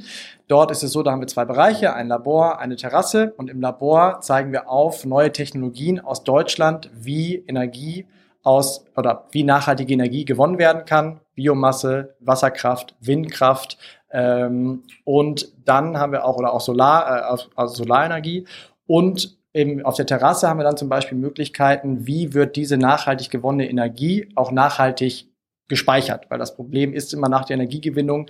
Dort 0.50 0.70
ist 0.70 0.84
es 0.84 0.92
so, 0.92 1.02
da 1.02 1.12
haben 1.12 1.22
wir 1.22 1.28
zwei 1.28 1.46
Bereiche, 1.46 1.94
ein 1.94 2.10
Labor, 2.10 2.60
eine 2.60 2.76
Terrasse 2.76 3.34
und 3.38 3.50
im 3.50 3.62
Labor 3.62 4.20
zeigen 4.20 4.52
wir 4.52 4.70
auf 4.70 5.06
neue 5.06 5.32
Technologien 5.32 6.02
aus 6.02 6.26
Deutschland, 6.26 6.92
wie 6.94 7.38
Energie 7.48 8.06
aus 8.44 8.86
oder 8.98 9.28
wie 9.32 9.44
nachhaltige 9.44 9.94
Energie 9.94 10.26
gewonnen 10.26 10.60
werden 10.60 10.84
kann. 10.84 11.22
Biomasse, 11.36 12.18
Wasserkraft, 12.20 12.98
Windkraft 13.00 13.78
ähm, 14.12 14.84
und 15.06 15.54
dann 15.64 15.98
haben 15.98 16.12
wir 16.12 16.26
auch 16.26 16.36
oder 16.36 16.52
auch 16.54 16.60
Solar, 16.60 17.34
äh, 17.34 17.38
also 17.56 17.76
Solarenergie 17.76 18.46
und 18.88 19.39
im, 19.54 19.86
auf 19.86 19.96
der 19.96 20.06
Terrasse 20.06 20.48
haben 20.48 20.60
wir 20.60 20.64
dann 20.64 20.78
zum 20.78 20.90
Beispiel 20.90 21.18
Möglichkeiten, 21.18 22.06
wie 22.06 22.34
wird 22.34 22.56
diese 22.56 22.78
nachhaltig 22.78 23.30
gewonnene 23.30 23.70
Energie 23.70 24.30
auch 24.36 24.52
nachhaltig 24.52 25.28
gespeichert. 25.68 26.30
Weil 26.30 26.40
das 26.40 26.56
Problem 26.56 26.94
ist 26.94 27.14
immer 27.14 27.30
nach 27.30 27.46
der 27.46 27.56
Energiegewinnung, 27.56 28.30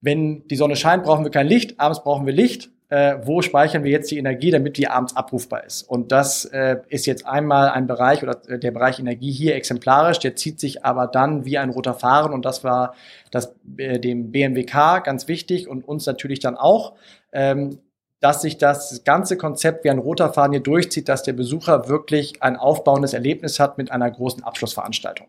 wenn 0.00 0.46
die 0.48 0.56
Sonne 0.56 0.76
scheint, 0.76 1.04
brauchen 1.04 1.24
wir 1.24 1.30
kein 1.30 1.46
Licht, 1.46 1.78
abends 1.78 2.02
brauchen 2.02 2.26
wir 2.26 2.32
Licht. 2.32 2.70
Äh, 2.88 3.26
wo 3.26 3.40
speichern 3.40 3.84
wir 3.84 3.90
jetzt 3.90 4.10
die 4.10 4.18
Energie, 4.18 4.50
damit 4.50 4.76
die 4.76 4.86
abends 4.86 5.16
abrufbar 5.16 5.64
ist? 5.64 5.82
Und 5.82 6.12
das 6.12 6.44
äh, 6.44 6.76
ist 6.88 7.06
jetzt 7.06 7.24
einmal 7.24 7.70
ein 7.70 7.86
Bereich 7.86 8.22
oder 8.22 8.38
äh, 8.46 8.58
der 8.58 8.70
Bereich 8.70 8.98
Energie 8.98 9.32
hier 9.32 9.54
exemplarisch, 9.54 10.18
der 10.18 10.36
zieht 10.36 10.60
sich 10.60 10.84
aber 10.84 11.06
dann 11.06 11.46
wie 11.46 11.56
ein 11.56 11.70
roter 11.70 11.94
Fahren 11.94 12.34
und 12.34 12.44
das 12.44 12.64
war 12.64 12.94
das, 13.30 13.54
äh, 13.78 13.98
dem 13.98 14.30
BMWK 14.30 15.02
ganz 15.04 15.26
wichtig 15.26 15.68
und 15.68 15.88
uns 15.88 16.04
natürlich 16.04 16.40
dann 16.40 16.54
auch. 16.54 16.92
Ähm, 17.32 17.78
dass 18.22 18.40
sich 18.40 18.56
das 18.56 19.02
ganze 19.04 19.36
Konzept 19.36 19.84
wie 19.84 19.90
ein 19.90 19.98
roter 19.98 20.32
Faden 20.32 20.52
hier 20.52 20.62
durchzieht, 20.62 21.08
dass 21.08 21.24
der 21.24 21.32
Besucher 21.32 21.88
wirklich 21.88 22.40
ein 22.40 22.56
aufbauendes 22.56 23.12
Erlebnis 23.12 23.58
hat 23.58 23.78
mit 23.78 23.90
einer 23.90 24.10
großen 24.10 24.44
Abschlussveranstaltung. 24.44 25.26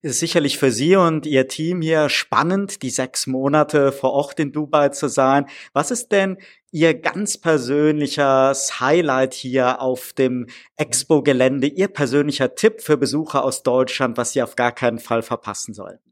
Es 0.00 0.12
ist 0.12 0.20
sicherlich 0.20 0.58
für 0.58 0.70
Sie 0.70 0.94
und 0.94 1.26
Ihr 1.26 1.48
Team 1.48 1.82
hier 1.82 2.08
spannend, 2.08 2.82
die 2.82 2.90
sechs 2.90 3.26
Monate 3.26 3.90
vor 3.90 4.12
Ort 4.12 4.38
in 4.38 4.52
Dubai 4.52 4.90
zu 4.90 5.08
sein. 5.08 5.46
Was 5.72 5.90
ist 5.90 6.12
denn 6.12 6.38
Ihr 6.70 6.94
ganz 6.94 7.36
persönliches 7.36 8.78
Highlight 8.78 9.34
hier 9.34 9.82
auf 9.82 10.12
dem 10.12 10.46
Expo-Gelände, 10.76 11.66
Ihr 11.66 11.88
persönlicher 11.88 12.54
Tipp 12.54 12.80
für 12.80 12.96
Besucher 12.96 13.42
aus 13.42 13.64
Deutschland, 13.64 14.16
was 14.16 14.34
Sie 14.34 14.42
auf 14.42 14.54
gar 14.54 14.70
keinen 14.70 15.00
Fall 15.00 15.22
verpassen 15.22 15.74
sollten? 15.74 16.08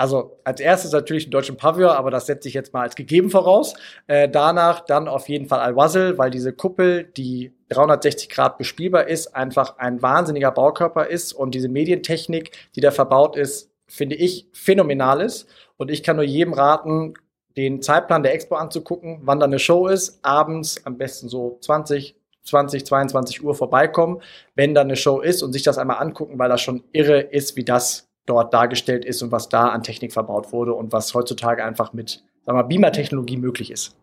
Also 0.00 0.40
als 0.44 0.60
erstes 0.60 0.92
natürlich 0.92 1.26
den 1.26 1.30
deutschen 1.30 1.58
Pavillon, 1.58 1.90
aber 1.90 2.10
das 2.10 2.24
setze 2.24 2.48
ich 2.48 2.54
jetzt 2.54 2.72
mal 2.72 2.80
als 2.80 2.96
gegeben 2.96 3.28
voraus. 3.28 3.74
Äh, 4.06 4.30
danach 4.30 4.80
dann 4.80 5.08
auf 5.08 5.28
jeden 5.28 5.44
Fall 5.44 5.60
Al-Wazl, 5.60 6.16
weil 6.16 6.30
diese 6.30 6.54
Kuppel, 6.54 7.04
die 7.04 7.52
360 7.68 8.30
Grad 8.30 8.56
bespielbar 8.56 9.08
ist, 9.08 9.36
einfach 9.36 9.76
ein 9.76 10.00
wahnsinniger 10.00 10.52
Baukörper 10.52 11.06
ist 11.08 11.34
und 11.34 11.54
diese 11.54 11.68
Medientechnik, 11.68 12.52
die 12.74 12.80
da 12.80 12.92
verbaut 12.92 13.36
ist, 13.36 13.72
finde 13.88 14.16
ich 14.16 14.48
phänomenal 14.54 15.20
ist. 15.20 15.46
Und 15.76 15.90
ich 15.90 16.02
kann 16.02 16.16
nur 16.16 16.24
jedem 16.24 16.54
raten, 16.54 17.12
den 17.58 17.82
Zeitplan 17.82 18.22
der 18.22 18.32
Expo 18.32 18.54
anzugucken, 18.54 19.18
wann 19.24 19.38
da 19.38 19.44
eine 19.44 19.58
Show 19.58 19.86
ist, 19.86 20.24
abends 20.24 20.80
am 20.86 20.96
besten 20.96 21.28
so 21.28 21.58
20, 21.60 22.16
20, 22.44 22.86
22 22.86 23.44
Uhr 23.44 23.54
vorbeikommen, 23.54 24.22
wenn 24.54 24.74
da 24.74 24.80
eine 24.80 24.96
Show 24.96 25.20
ist 25.20 25.42
und 25.42 25.52
sich 25.52 25.62
das 25.62 25.76
einmal 25.76 25.98
angucken, 25.98 26.38
weil 26.38 26.48
das 26.48 26.62
schon 26.62 26.84
irre 26.92 27.20
ist, 27.20 27.56
wie 27.56 27.64
das 27.64 28.09
dort 28.30 28.54
dargestellt 28.54 29.04
ist 29.04 29.22
und 29.22 29.32
was 29.32 29.48
da 29.48 29.68
an 29.68 29.82
Technik 29.82 30.12
verbaut 30.12 30.52
wurde 30.52 30.72
und 30.72 30.92
was 30.92 31.12
heutzutage 31.14 31.64
einfach 31.64 31.92
mit 31.92 32.22
Beamer-Technologie 32.46 33.36
möglich 33.36 33.70
ist. 33.70 33.96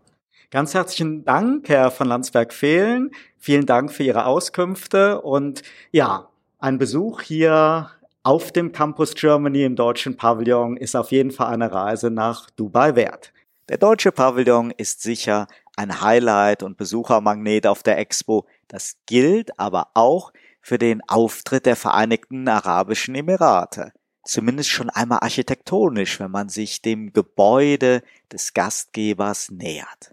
Ganz 0.51 0.73
herzlichen 0.73 1.25
Dank, 1.25 1.67
Herr 1.69 1.91
von 1.91 2.07
Landsberg-Fehlen. 2.07 3.11
Vielen 3.37 3.65
Dank 3.65 3.91
für 3.91 4.03
Ihre 4.03 4.25
Auskünfte 4.25 5.21
und 5.21 5.63
ja, 5.91 6.29
ein 6.59 6.77
Besuch 6.77 7.21
hier 7.21 7.89
auf 8.23 8.51
dem 8.51 8.73
Campus 8.73 9.15
Germany 9.15 9.63
im 9.63 9.75
deutschen 9.75 10.17
Pavillon 10.17 10.75
ist 10.75 10.95
auf 10.95 11.11
jeden 11.11 11.31
Fall 11.31 11.53
eine 11.53 11.71
Reise 11.71 12.11
nach 12.11 12.49
Dubai 12.49 12.95
wert. 12.95 13.31
Der 13.69 13.77
deutsche 13.77 14.11
Pavillon 14.11 14.71
ist 14.71 15.01
sicher 15.01 15.47
ein 15.77 16.01
Highlight 16.01 16.63
und 16.63 16.77
Besuchermagnet 16.77 17.67
auf 17.67 17.83
der 17.83 17.97
Expo. 17.97 18.45
Das 18.67 18.97
gilt 19.05 19.57
aber 19.59 19.87
auch 19.93 20.33
für 20.61 20.77
den 20.77 21.01
Auftritt 21.07 21.65
der 21.65 21.77
Vereinigten 21.77 22.47
Arabischen 22.47 23.15
Emirate 23.15 23.93
zumindest 24.27 24.69
schon 24.69 24.89
einmal 24.89 25.19
architektonisch, 25.21 26.19
wenn 26.19 26.31
man 26.31 26.49
sich 26.49 26.81
dem 26.81 27.13
Gebäude 27.13 28.03
des 28.31 28.53
Gastgebers 28.53 29.49
nähert. 29.51 30.11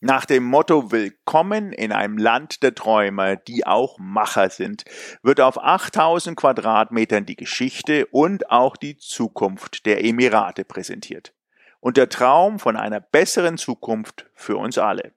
Nach 0.00 0.24
dem 0.24 0.44
Motto 0.44 0.92
Willkommen 0.92 1.72
in 1.72 1.90
einem 1.90 2.18
Land 2.18 2.62
der 2.62 2.74
Träumer, 2.74 3.34
die 3.34 3.66
auch 3.66 3.98
Macher 3.98 4.48
sind, 4.48 4.84
wird 5.22 5.40
auf 5.40 5.58
8000 5.58 6.36
Quadratmetern 6.36 7.26
die 7.26 7.34
Geschichte 7.34 8.06
und 8.06 8.48
auch 8.50 8.76
die 8.76 8.96
Zukunft 8.96 9.86
der 9.86 10.04
Emirate 10.04 10.64
präsentiert. 10.64 11.34
Und 11.80 11.96
der 11.96 12.08
Traum 12.08 12.60
von 12.60 12.76
einer 12.76 13.00
besseren 13.00 13.58
Zukunft 13.58 14.26
für 14.34 14.56
uns 14.56 14.78
alle. 14.78 15.12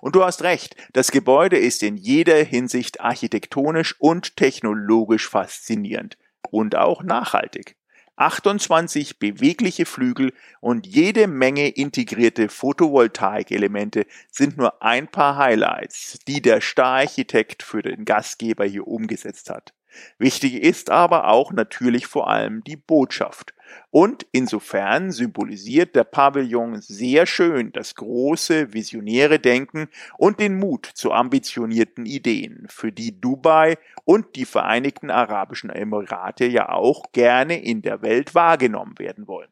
Und 0.00 0.14
du 0.14 0.24
hast 0.24 0.42
recht, 0.42 0.76
das 0.92 1.10
Gebäude 1.10 1.58
ist 1.58 1.82
in 1.82 1.96
jeder 1.96 2.36
Hinsicht 2.44 3.00
architektonisch 3.00 3.96
und 3.98 4.36
technologisch 4.36 5.28
faszinierend 5.28 6.16
und 6.52 6.76
auch 6.76 7.02
nachhaltig. 7.02 7.76
28 8.16 9.18
bewegliche 9.18 9.86
Flügel 9.86 10.32
und 10.60 10.86
jede 10.86 11.26
Menge 11.26 11.68
integrierte 11.70 12.48
Photovoltaikelemente 12.48 14.06
sind 14.30 14.58
nur 14.58 14.82
ein 14.82 15.08
paar 15.08 15.38
Highlights, 15.38 16.18
die 16.28 16.42
der 16.42 16.60
Stararchitekt 16.60 17.62
für 17.62 17.82
den 17.82 18.04
Gastgeber 18.04 18.64
hier 18.64 18.86
umgesetzt 18.86 19.50
hat. 19.50 19.72
Wichtig 20.18 20.54
ist 20.54 20.90
aber 20.90 21.28
auch 21.28 21.52
natürlich 21.52 22.06
vor 22.06 22.28
allem 22.28 22.64
die 22.64 22.76
Botschaft. 22.76 23.54
Und 23.90 24.26
insofern 24.32 25.10
symbolisiert 25.10 25.96
der 25.96 26.04
Pavillon 26.04 26.80
sehr 26.80 27.26
schön 27.26 27.72
das 27.72 27.94
große, 27.94 28.72
visionäre 28.72 29.38
Denken 29.38 29.88
und 30.18 30.40
den 30.40 30.58
Mut 30.58 30.86
zu 30.86 31.12
ambitionierten 31.12 32.06
Ideen, 32.06 32.66
für 32.68 32.92
die 32.92 33.20
Dubai 33.20 33.78
und 34.04 34.36
die 34.36 34.44
Vereinigten 34.44 35.10
Arabischen 35.10 35.70
Emirate 35.70 36.46
ja 36.46 36.70
auch 36.70 37.12
gerne 37.12 37.62
in 37.62 37.82
der 37.82 38.02
Welt 38.02 38.34
wahrgenommen 38.34 38.98
werden 38.98 39.26
wollen. 39.26 39.48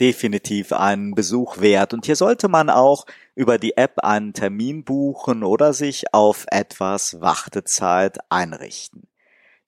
Definitiv 0.00 0.72
einen 0.72 1.14
Besuch 1.14 1.60
wert. 1.60 1.94
Und 1.94 2.06
hier 2.06 2.16
sollte 2.16 2.48
man 2.48 2.68
auch 2.68 3.06
über 3.36 3.58
die 3.58 3.76
App 3.76 4.00
einen 4.00 4.32
Termin 4.32 4.82
buchen 4.82 5.44
oder 5.44 5.72
sich 5.72 6.12
auf 6.12 6.46
etwas 6.50 7.20
Wartezeit 7.20 8.18
einrichten. 8.28 9.06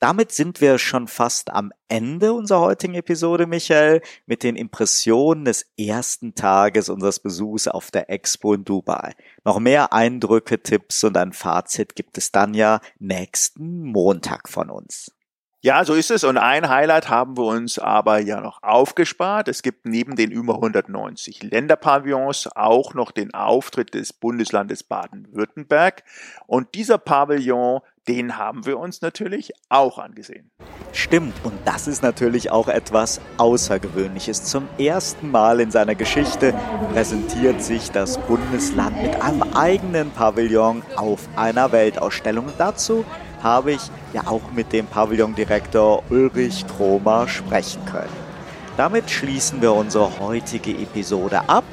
Damit 0.07 0.31
sind 0.31 0.61
wir 0.61 0.79
schon 0.79 1.09
fast 1.09 1.51
am 1.51 1.73
Ende 1.89 2.33
unserer 2.33 2.61
heutigen 2.61 2.95
Episode, 2.95 3.49
Michael, 3.49 4.03
mit 4.25 4.45
den 4.45 4.55
Impressionen 4.55 5.45
des 5.45 5.67
ersten 5.77 6.37
Tages 6.37 6.89
unseres 6.89 7.19
Besuchs 7.19 7.67
auf 7.67 7.91
der 7.91 8.09
Expo 8.09 8.55
in 8.55 8.65
Dubai. 8.65 9.15
Noch 9.43 9.59
mehr 9.59 9.93
Eindrücke, 9.93 10.63
Tipps 10.63 11.03
und 11.03 11.17
ein 11.17 11.33
Fazit 11.33 11.97
gibt 11.97 12.19
es 12.19 12.31
dann 12.31 12.55
ja 12.55 12.79
nächsten 13.01 13.83
Montag 13.83 14.49
von 14.49 14.71
uns. 14.71 15.11
Ja, 15.61 15.85
so 15.85 15.95
ist 15.95 16.13
es. 16.13 16.23
Und 16.23 16.39
ein 16.39 16.69
Highlight 16.69 17.09
haben 17.09 17.37
wir 17.37 17.47
uns 17.47 17.81
aber 17.81 18.21
ja 18.21 18.41
noch 18.41 18.63
aufgespart. 18.63 19.49
Es 19.49 19.63
gibt 19.63 19.87
neben 19.87 20.15
den 20.15 20.31
über 20.31 20.55
190 20.55 21.43
Länderpavillons 21.43 22.51
auch 22.55 22.95
noch 22.95 23.11
den 23.11 23.35
Auftritt 23.35 23.95
des 23.95 24.13
Bundeslandes 24.13 24.85
Baden-Württemberg. 24.85 26.05
Und 26.47 26.77
dieser 26.77 26.99
Pavillon 26.99 27.81
den 28.09 28.37
haben 28.37 28.67
wir 28.67 28.79
uns 28.79 29.01
natürlich 29.03 29.53
auch 29.69 29.99
angesehen. 29.99 30.51
Stimmt, 30.93 31.35
und 31.43 31.55
das 31.65 31.89
ist 31.89 32.03
natürlich 32.03 32.51
auch 32.51 32.69
etwas 32.69 33.21
Außergewöhnliches. 33.37 34.45
Zum 34.45 34.69
ersten 34.79 35.31
Mal 35.31 35.61
in 35.61 35.71
seiner 35.71 35.95
Geschichte 35.95 36.55
präsentiert 36.93 37.63
sich 37.63 37.91
das 37.91 38.19
Bundesland 38.19 39.03
mit 39.03 39.21
einem 39.21 39.43
eigenen 39.55 40.11
Pavillon 40.11 40.83
auf 40.97 41.29
einer 41.37 41.73
Weltausstellung. 41.73 42.47
Und 42.47 42.55
dazu 42.59 43.05
habe 43.43 43.73
ich 43.73 43.83
ja 44.13 44.23
auch 44.27 44.53
mit 44.53 44.73
dem 44.73 44.87
Pavillondirektor 44.87 46.03
Ulrich 46.09 46.65
Kromer 46.67 47.29
sprechen 47.29 47.85
können. 47.85 48.27
Damit 48.77 49.11
schließen 49.11 49.61
wir 49.61 49.73
unsere 49.73 50.19
heutige 50.21 50.71
Episode 50.71 51.49
ab. 51.49 51.65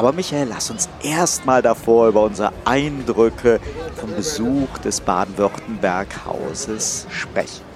Aber 0.00 0.14
Michael, 0.14 0.48
lass 0.48 0.70
uns 0.70 0.88
erstmal 1.02 1.60
davor 1.60 2.08
über 2.08 2.22
unsere 2.22 2.54
Eindrücke 2.64 3.60
vom 3.96 4.14
Besuch 4.14 4.78
des 4.78 5.02
Baden-Württemberg-Hauses 5.02 7.06
sprechen. 7.10 7.66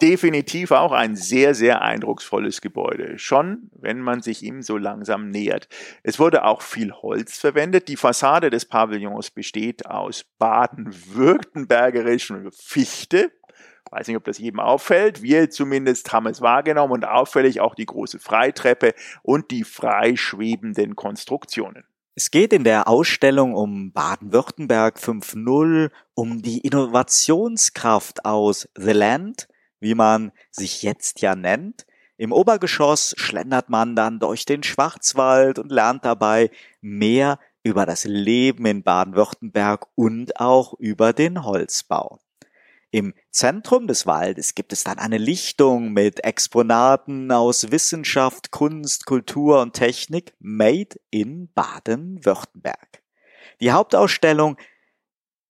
definitiv 0.00 0.70
auch 0.70 0.92
ein 0.92 1.14
sehr, 1.14 1.54
sehr 1.54 1.82
eindrucksvolles 1.82 2.62
Gebäude. 2.62 3.18
Schon, 3.18 3.68
wenn 3.72 4.00
man 4.00 4.22
sich 4.22 4.42
ihm 4.42 4.62
so 4.62 4.78
langsam 4.78 5.28
nähert. 5.28 5.68
Es 6.02 6.18
wurde 6.18 6.46
auch 6.46 6.62
viel 6.62 6.92
Holz 6.92 7.36
verwendet. 7.36 7.88
Die 7.88 7.96
Fassade 7.96 8.48
des 8.48 8.64
Pavillons 8.64 9.30
besteht 9.30 9.84
aus 9.84 10.24
baden-württembergerischen 10.38 12.50
Fichte. 12.50 13.30
Weiß 13.90 14.08
nicht, 14.08 14.16
ob 14.16 14.24
das 14.24 14.38
jedem 14.38 14.60
auffällt. 14.60 15.22
Wir 15.22 15.50
zumindest 15.50 16.12
haben 16.12 16.26
es 16.26 16.40
wahrgenommen 16.40 16.92
und 16.92 17.04
auffällig 17.04 17.60
auch 17.60 17.74
die 17.74 17.86
große 17.86 18.18
Freitreppe 18.18 18.94
und 19.22 19.50
die 19.50 19.64
freischwebenden 19.64 20.96
Konstruktionen. 20.96 21.84
Es 22.14 22.30
geht 22.30 22.52
in 22.52 22.64
der 22.64 22.88
Ausstellung 22.88 23.54
um 23.54 23.92
Baden-Württemberg 23.92 24.96
5.0, 24.96 25.90
um 26.14 26.40
die 26.40 26.60
Innovationskraft 26.60 28.24
aus 28.24 28.68
The 28.74 28.92
Land, 28.92 29.48
wie 29.80 29.94
man 29.94 30.32
sich 30.50 30.82
jetzt 30.82 31.20
ja 31.20 31.36
nennt. 31.36 31.86
Im 32.16 32.32
Obergeschoss 32.32 33.14
schlendert 33.18 33.68
man 33.68 33.94
dann 33.94 34.18
durch 34.18 34.46
den 34.46 34.62
Schwarzwald 34.62 35.58
und 35.58 35.70
lernt 35.70 36.06
dabei 36.06 36.50
mehr 36.80 37.38
über 37.62 37.84
das 37.84 38.04
Leben 38.04 38.64
in 38.64 38.82
Baden-Württemberg 38.82 39.86
und 39.94 40.40
auch 40.40 40.72
über 40.78 41.12
den 41.12 41.44
Holzbau. 41.44 42.18
Im 42.96 43.12
Zentrum 43.30 43.88
des 43.88 44.06
Waldes 44.06 44.54
gibt 44.54 44.72
es 44.72 44.82
dann 44.82 44.98
eine 44.98 45.18
Lichtung 45.18 45.92
mit 45.92 46.24
Exponaten 46.24 47.30
aus 47.30 47.70
Wissenschaft, 47.70 48.52
Kunst, 48.52 49.04
Kultur 49.04 49.60
und 49.60 49.74
Technik 49.74 50.32
made 50.38 50.96
in 51.10 51.52
Baden-Württemberg. 51.52 53.02
Die 53.60 53.72
Hauptausstellung 53.72 54.56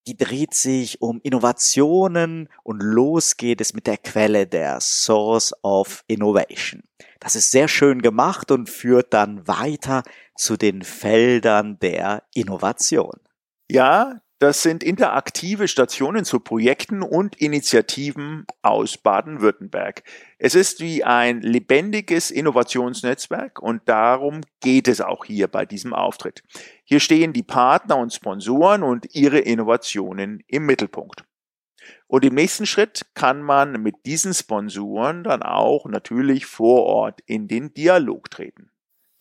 die 0.08 0.16
dreht 0.16 0.54
sich 0.54 1.00
um 1.00 1.20
Innovationen 1.22 2.48
und 2.64 2.80
los 2.80 3.36
geht 3.36 3.60
es 3.60 3.74
mit 3.74 3.86
der 3.86 3.98
Quelle 3.98 4.48
der 4.48 4.80
Source 4.80 5.52
of 5.62 6.02
Innovation. 6.08 6.82
Das 7.20 7.36
ist 7.36 7.52
sehr 7.52 7.68
schön 7.68 8.02
gemacht 8.02 8.50
und 8.50 8.68
führt 8.68 9.12
dann 9.12 9.46
weiter 9.46 10.02
zu 10.36 10.56
den 10.56 10.82
Feldern 10.82 11.78
der 11.78 12.24
Innovation. 12.34 13.20
Ja, 13.68 14.20
das 14.38 14.62
sind 14.62 14.82
interaktive 14.82 15.66
Stationen 15.66 16.26
zu 16.26 16.40
Projekten 16.40 17.02
und 17.02 17.36
Initiativen 17.36 18.44
aus 18.60 18.98
Baden-Württemberg. 18.98 20.02
Es 20.38 20.54
ist 20.54 20.80
wie 20.80 21.04
ein 21.04 21.40
lebendiges 21.40 22.30
Innovationsnetzwerk 22.30 23.62
und 23.62 23.88
darum 23.88 24.42
geht 24.60 24.88
es 24.88 25.00
auch 25.00 25.24
hier 25.24 25.48
bei 25.48 25.64
diesem 25.64 25.94
Auftritt. 25.94 26.42
Hier 26.84 27.00
stehen 27.00 27.32
die 27.32 27.42
Partner 27.42 27.96
und 27.96 28.12
Sponsoren 28.12 28.82
und 28.82 29.14
ihre 29.14 29.38
Innovationen 29.38 30.42
im 30.46 30.66
Mittelpunkt. 30.66 31.24
Und 32.06 32.24
im 32.24 32.34
nächsten 32.34 32.66
Schritt 32.66 33.06
kann 33.14 33.42
man 33.42 33.80
mit 33.82 33.94
diesen 34.04 34.34
Sponsoren 34.34 35.24
dann 35.24 35.42
auch 35.42 35.86
natürlich 35.86 36.44
vor 36.44 36.82
Ort 36.82 37.20
in 37.24 37.48
den 37.48 37.72
Dialog 37.72 38.30
treten 38.30 38.70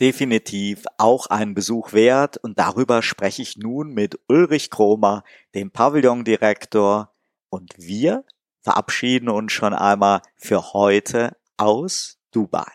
definitiv 0.02 0.86
auch 0.98 1.28
einen 1.28 1.54
Besuch 1.54 1.94
wert 1.94 2.38
und 2.38 2.60
darüber 2.60 3.02
spreche 3.02 3.42
ich 3.42 3.58
nun 3.58 3.94
mit 3.94 4.20
Ulrich 4.28 4.70
Kromer, 4.70 5.24
dem 5.54 5.72
Pavillondirektor 5.72 7.14
und 7.50 7.74
wir 7.78 8.24
verabschieden 8.62 9.30
uns 9.30 9.52
schon 9.52 9.74
einmal 9.74 10.22
für 10.36 10.74
heute 10.74 11.38
aus 11.58 12.18
Dubai. 12.32 12.72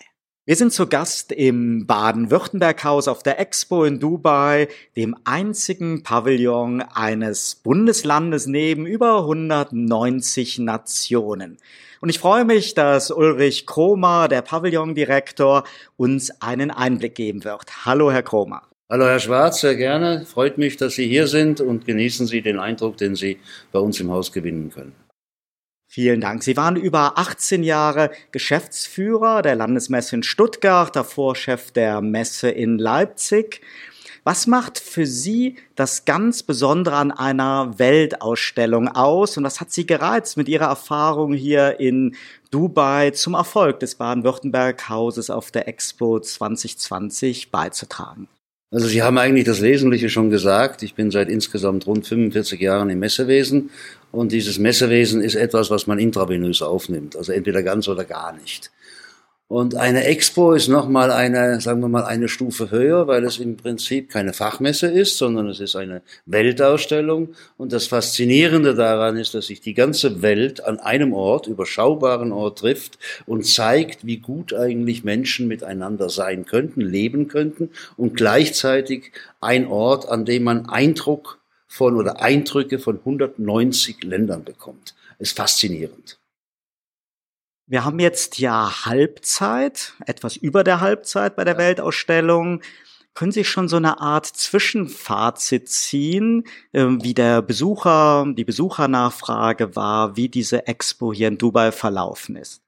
Wir 0.46 0.56
sind 0.56 0.72
zu 0.72 0.88
Gast 0.88 1.33
im 1.33 1.87
Baden-Württemberg-Haus 1.87 3.09
auf 3.09 3.22
der 3.22 3.38
Expo 3.38 3.85
in 3.85 4.00
Dubai, 4.00 4.68
dem 4.96 5.14
einzigen 5.24 6.02
Pavillon 6.02 6.80
eines 6.80 7.56
Bundeslandes 7.56 8.46
neben 8.46 8.87
über 8.87 9.18
190 9.18 10.59
Nationen. 10.59 11.59
Und 12.02 12.08
ich 12.08 12.18
freue 12.18 12.46
mich, 12.46 12.72
dass 12.72 13.10
Ulrich 13.10 13.66
Kromer, 13.66 14.28
der 14.28 14.40
Pavillondirektor, 14.40 15.64
uns 15.98 16.30
einen 16.40 16.70
Einblick 16.70 17.14
geben 17.14 17.44
wird. 17.44 17.84
Hallo, 17.84 18.10
Herr 18.10 18.22
Kromer. 18.22 18.62
Hallo, 18.88 19.04
Herr 19.04 19.20
Schwarz, 19.20 19.60
sehr 19.60 19.76
gerne. 19.76 20.24
Freut 20.24 20.56
mich, 20.56 20.78
dass 20.78 20.94
Sie 20.94 21.06
hier 21.06 21.26
sind 21.26 21.60
und 21.60 21.84
genießen 21.84 22.26
Sie 22.26 22.40
den 22.40 22.58
Eindruck, 22.58 22.96
den 22.96 23.16
Sie 23.16 23.38
bei 23.70 23.78
uns 23.78 24.00
im 24.00 24.10
Haus 24.10 24.32
gewinnen 24.32 24.70
können. 24.70 24.94
Vielen 25.86 26.20
Dank. 26.20 26.42
Sie 26.42 26.56
waren 26.56 26.76
über 26.76 27.18
18 27.18 27.62
Jahre 27.64 28.10
Geschäftsführer 28.32 29.42
der 29.42 29.56
Landesmesse 29.56 30.16
in 30.16 30.22
Stuttgart, 30.22 30.94
davor 30.96 31.36
Chef 31.36 31.70
der 31.72 32.00
Messe 32.00 32.48
in 32.48 32.78
Leipzig. 32.78 33.60
Was 34.24 34.46
macht 34.46 34.78
für 34.78 35.06
Sie 35.06 35.56
das 35.76 36.04
ganz 36.04 36.42
Besondere 36.42 36.96
an 36.96 37.11
einer 37.11 37.78
Weltausstellung 37.78 38.88
aus 38.88 39.37
und 39.37 39.44
was 39.44 39.61
hat 39.61 39.70
Sie 39.70 39.87
gereizt, 39.87 40.37
mit 40.37 40.48
Ihrer 40.48 40.66
Erfahrung 40.66 41.33
hier 41.33 41.80
in 41.80 42.14
Dubai 42.50 43.11
zum 43.11 43.35
Erfolg 43.35 43.80
des 43.80 43.94
Baden-Württemberg-Hauses 43.94 45.30
auf 45.30 45.50
der 45.50 45.68
Expo 45.68 46.20
2020 46.20 47.50
beizutragen? 47.50 48.28
Also 48.72 48.87
Sie 48.87 49.02
haben 49.02 49.18
eigentlich 49.18 49.46
das 49.46 49.62
Wesentliche 49.62 50.11
schon 50.11 50.30
gesagt. 50.30 50.85
Ich 50.85 50.94
bin 50.94 51.11
seit 51.11 51.28
insgesamt 51.28 51.87
rund 51.88 52.06
45 52.06 52.61
Jahren 52.61 52.88
im 52.90 53.00
Messewesen 53.00 53.70
und 54.12 54.30
dieses 54.30 54.59
Messewesen 54.59 55.22
ist 55.22 55.35
etwas, 55.35 55.70
was 55.70 55.88
man 55.88 55.98
intravenös 55.98 56.62
aufnimmt, 56.62 57.16
also 57.16 57.33
entweder 57.33 57.64
ganz 57.64 57.88
oder 57.88 58.04
gar 58.04 58.33
nicht. 58.33 58.70
Und 59.50 59.74
eine 59.74 60.04
Expo 60.04 60.52
ist 60.52 60.68
nochmal 60.68 61.10
eine, 61.10 61.60
sagen 61.60 61.80
wir 61.80 61.88
mal, 61.88 62.04
eine 62.04 62.28
Stufe 62.28 62.70
höher, 62.70 63.08
weil 63.08 63.24
es 63.24 63.40
im 63.40 63.56
Prinzip 63.56 64.08
keine 64.08 64.32
Fachmesse 64.32 64.86
ist, 64.86 65.18
sondern 65.18 65.48
es 65.48 65.58
ist 65.58 65.74
eine 65.74 66.02
Weltausstellung. 66.24 67.30
Und 67.56 67.72
das 67.72 67.88
Faszinierende 67.88 68.76
daran 68.76 69.16
ist, 69.16 69.34
dass 69.34 69.48
sich 69.48 69.60
die 69.60 69.74
ganze 69.74 70.22
Welt 70.22 70.64
an 70.64 70.78
einem 70.78 71.12
Ort, 71.12 71.48
überschaubaren 71.48 72.30
Ort 72.30 72.60
trifft 72.60 73.00
und 73.26 73.44
zeigt, 73.44 74.06
wie 74.06 74.18
gut 74.18 74.54
eigentlich 74.54 75.02
Menschen 75.02 75.48
miteinander 75.48 76.10
sein 76.10 76.46
könnten, 76.46 76.80
leben 76.80 77.26
könnten 77.26 77.70
und 77.96 78.14
gleichzeitig 78.14 79.10
ein 79.40 79.66
Ort, 79.66 80.08
an 80.08 80.24
dem 80.24 80.44
man 80.44 80.68
Eindruck 80.68 81.40
von 81.66 81.96
oder 81.96 82.22
Eindrücke 82.22 82.78
von 82.78 83.00
190 83.00 84.04
Ländern 84.04 84.44
bekommt. 84.44 84.94
Ist 85.18 85.36
faszinierend. 85.36 86.19
Wir 87.70 87.85
haben 87.85 88.00
jetzt 88.00 88.40
ja 88.40 88.85
Halbzeit, 88.85 89.92
etwas 90.04 90.35
über 90.35 90.64
der 90.64 90.80
Halbzeit 90.80 91.37
bei 91.37 91.44
der 91.44 91.56
Weltausstellung. 91.56 92.62
Können 93.14 93.30
Sie 93.30 93.44
schon 93.44 93.68
so 93.68 93.76
eine 93.76 94.00
Art 94.00 94.26
Zwischenfazit 94.26 95.68
ziehen, 95.68 96.42
ähm, 96.72 97.04
wie 97.04 97.14
der 97.14 97.42
Besucher, 97.42 98.26
die 98.37 98.42
Besuchernachfrage 98.42 99.76
war, 99.76 100.16
wie 100.16 100.28
diese 100.28 100.66
Expo 100.66 101.12
hier 101.12 101.28
in 101.28 101.38
Dubai 101.38 101.70
verlaufen 101.70 102.35
ist? 102.35 102.61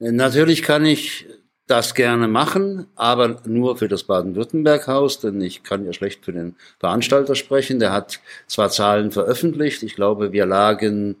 Natürlich 0.00 0.64
kann 0.64 0.84
ich 0.84 1.26
das 1.68 1.94
gerne 1.94 2.26
machen, 2.26 2.88
aber 2.96 3.40
nur 3.46 3.76
für 3.76 3.86
das 3.86 4.02
Baden-Württemberg-Haus, 4.02 5.20
denn 5.20 5.40
ich 5.40 5.62
kann 5.62 5.86
ja 5.86 5.92
schlecht 5.92 6.24
für 6.24 6.32
den 6.32 6.56
Veranstalter 6.80 7.36
sprechen. 7.36 7.78
Der 7.78 7.92
hat 7.92 8.18
zwar 8.48 8.70
Zahlen 8.70 9.12
veröffentlicht, 9.12 9.84
ich 9.84 9.94
glaube, 9.94 10.32
wir 10.32 10.46
lagen 10.46 11.14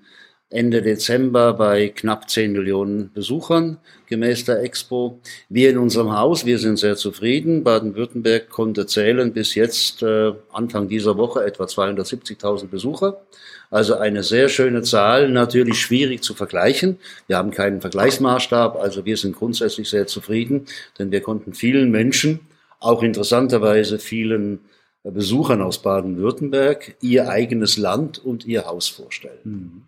Ende 0.50 0.80
Dezember 0.80 1.52
bei 1.52 1.88
knapp 1.88 2.30
10 2.30 2.52
Millionen 2.52 3.12
Besuchern 3.12 3.76
gemäß 4.06 4.46
der 4.46 4.62
Expo. 4.62 5.20
Wir 5.50 5.68
in 5.68 5.76
unserem 5.76 6.16
Haus, 6.16 6.46
wir 6.46 6.58
sind 6.58 6.78
sehr 6.78 6.96
zufrieden. 6.96 7.64
Baden-Württemberg 7.64 8.48
konnte 8.48 8.86
zählen 8.86 9.34
bis 9.34 9.54
jetzt 9.54 10.02
äh, 10.02 10.32
Anfang 10.50 10.88
dieser 10.88 11.18
Woche 11.18 11.44
etwa 11.44 11.64
270.000 11.64 12.68
Besucher. 12.68 13.20
Also 13.70 13.96
eine 13.96 14.22
sehr 14.22 14.48
schöne 14.48 14.80
Zahl, 14.80 15.28
natürlich 15.28 15.78
schwierig 15.78 16.22
zu 16.22 16.32
vergleichen. 16.32 16.98
Wir 17.26 17.36
haben 17.36 17.50
keinen 17.50 17.82
Vergleichsmaßstab, 17.82 18.76
also 18.76 19.04
wir 19.04 19.18
sind 19.18 19.36
grundsätzlich 19.36 19.90
sehr 19.90 20.06
zufrieden, 20.06 20.64
denn 20.98 21.10
wir 21.10 21.20
konnten 21.20 21.52
vielen 21.52 21.90
Menschen, 21.90 22.40
auch 22.80 23.02
interessanterweise 23.02 23.98
vielen 23.98 24.60
Besuchern 25.02 25.60
aus 25.60 25.82
Baden-Württemberg, 25.82 26.96
ihr 27.02 27.28
eigenes 27.28 27.76
Land 27.76 28.18
und 28.18 28.46
ihr 28.46 28.64
Haus 28.64 28.88
vorstellen. 28.88 29.38
Mhm. 29.44 29.87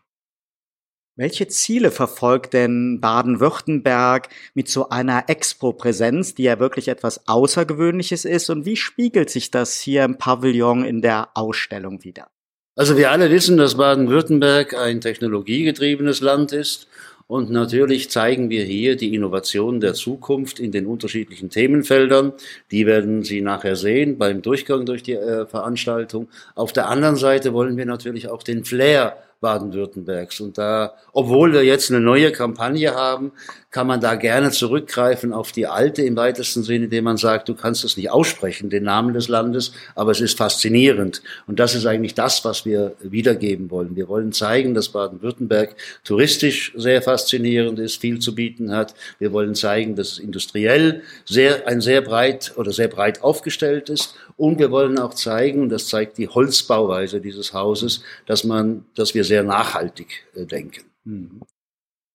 Welche 1.21 1.49
Ziele 1.49 1.91
verfolgt 1.91 2.55
denn 2.55 2.99
Baden-Württemberg 2.99 4.31
mit 4.55 4.71
so 4.71 4.89
einer 4.89 5.25
Expo-Präsenz, 5.27 6.35
die 6.35 6.45
ja 6.45 6.59
wirklich 6.59 6.89
etwas 6.89 7.29
Außergewöhnliches 7.29 8.25
ist? 8.25 8.49
Und 8.49 8.65
wie 8.65 8.77
spiegelt 8.77 9.29
sich 9.29 9.51
das 9.51 9.79
hier 9.79 10.05
im 10.05 10.17
Pavillon 10.17 10.83
in 10.83 11.03
der 11.03 11.29
Ausstellung 11.35 12.05
wieder? 12.05 12.29
Also 12.75 12.97
wir 12.97 13.11
alle 13.11 13.31
wissen, 13.31 13.59
dass 13.59 13.77
Baden-Württemberg 13.77 14.73
ein 14.73 15.03
technologiegetriebenes 15.03 16.23
Land 16.23 16.53
ist. 16.53 16.89
Und 17.27 17.51
natürlich 17.51 18.11
zeigen 18.11 18.49
wir 18.49 18.65
hier 18.65 18.97
die 18.97 19.15
Innovationen 19.15 19.83
der 19.83 19.93
Zukunft 19.93 20.59
in 20.59 20.73
den 20.73 20.87
unterschiedlichen 20.87 21.51
Themenfeldern. 21.51 22.33
Die 22.71 22.87
werden 22.87 23.25
Sie 23.25 23.43
nachher 23.43 23.77
sehen 23.77 24.17
beim 24.17 24.41
Durchgang 24.41 24.87
durch 24.87 25.03
die 25.03 25.17
äh, 25.17 25.45
Veranstaltung. 25.45 26.31
Auf 26.55 26.73
der 26.73 26.89
anderen 26.89 27.17
Seite 27.17 27.53
wollen 27.53 27.77
wir 27.77 27.85
natürlich 27.85 28.29
auch 28.29 28.43
den 28.43 28.65
Flair 28.65 29.19
Baden-Württembergs. 29.41 30.41
Und 30.41 30.59
da, 30.59 30.95
obwohl 31.13 31.53
wir 31.53 31.65
jetzt 31.65 31.91
eine 31.91 32.01
neue 32.01 32.33
Kampagne 32.33 32.95
haben, 32.95 33.33
kann 33.71 33.87
man 33.87 34.01
da 34.01 34.17
gerne 34.17 34.51
zurückgreifen 34.51 35.33
auf 35.33 35.53
die 35.53 35.67
alte 35.67 36.03
im 36.03 36.17
weitesten 36.17 36.63
Sinne, 36.63 36.87
indem 36.87 37.05
man 37.05 37.17
sagt, 37.17 37.49
du 37.49 37.55
kannst 37.55 37.85
es 37.85 37.97
nicht 37.97 38.11
aussprechen, 38.11 38.69
den 38.69 38.85
Namen 38.85 39.15
des 39.15 39.29
Landes, 39.29 39.73
aber 39.95 40.11
es 40.11 40.21
ist 40.21 40.37
faszinierend. 40.37 41.23
Und 41.47 41.61
das 41.61 41.75
ist 41.75 41.87
eigentlich 41.87 42.15
das, 42.15 42.45
was 42.45 42.65
wir 42.65 42.97
wiedergeben 43.01 43.71
wollen. 43.71 43.95
Wir 43.95 44.09
wollen 44.09 44.33
zeigen, 44.33 44.75
dass 44.75 44.89
Baden-Württemberg 44.89 45.77
touristisch 46.03 46.73
sehr 46.77 47.01
faszinierend 47.01 47.79
ist, 47.79 48.01
viel 48.01 48.19
zu 48.19 48.35
bieten 48.35 48.73
hat. 48.73 48.95
Wir 49.19 49.33
wollen 49.33 49.55
zeigen, 49.55 49.95
dass 49.95 50.13
es 50.13 50.19
industriell 50.19 51.03
sehr, 51.25 51.69
ein 51.69 51.81
sehr 51.81 52.01
breit 52.01 52.53
oder 52.57 52.73
sehr 52.73 52.89
breit 52.89 53.23
aufgestellt 53.23 53.89
ist. 53.89 54.15
Und 54.37 54.59
wir 54.59 54.71
wollen 54.71 54.99
auch 54.99 55.15
zeigen, 55.15 55.63
und 55.63 55.69
das 55.69 55.89
zeigt 55.89 56.19
die 56.19 56.29
Holzbauweise 56.29 57.21
dieses 57.21 57.53
Hauses, 57.53 58.03
dass 58.27 58.43
man, 58.43 58.87
dass 58.97 59.15
wir 59.15 59.23
sehr 59.23 59.45
nachhaltig 59.45 60.27
äh, 60.35 60.45
denken. 60.45 60.83
Mhm. 61.05 61.43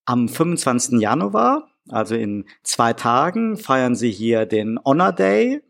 Am 0.05 0.29
25. 0.29 0.99
Januar, 0.99 1.67
also 1.89 2.13
in 2.13 2.45
zwei 2.61 2.93
Tagen, 2.93 3.57
feiern 3.57 3.95
Sie 3.95 4.11
hier 4.11 4.45
den 4.45 4.79
Honor 4.85 5.11
Day. 5.11 5.61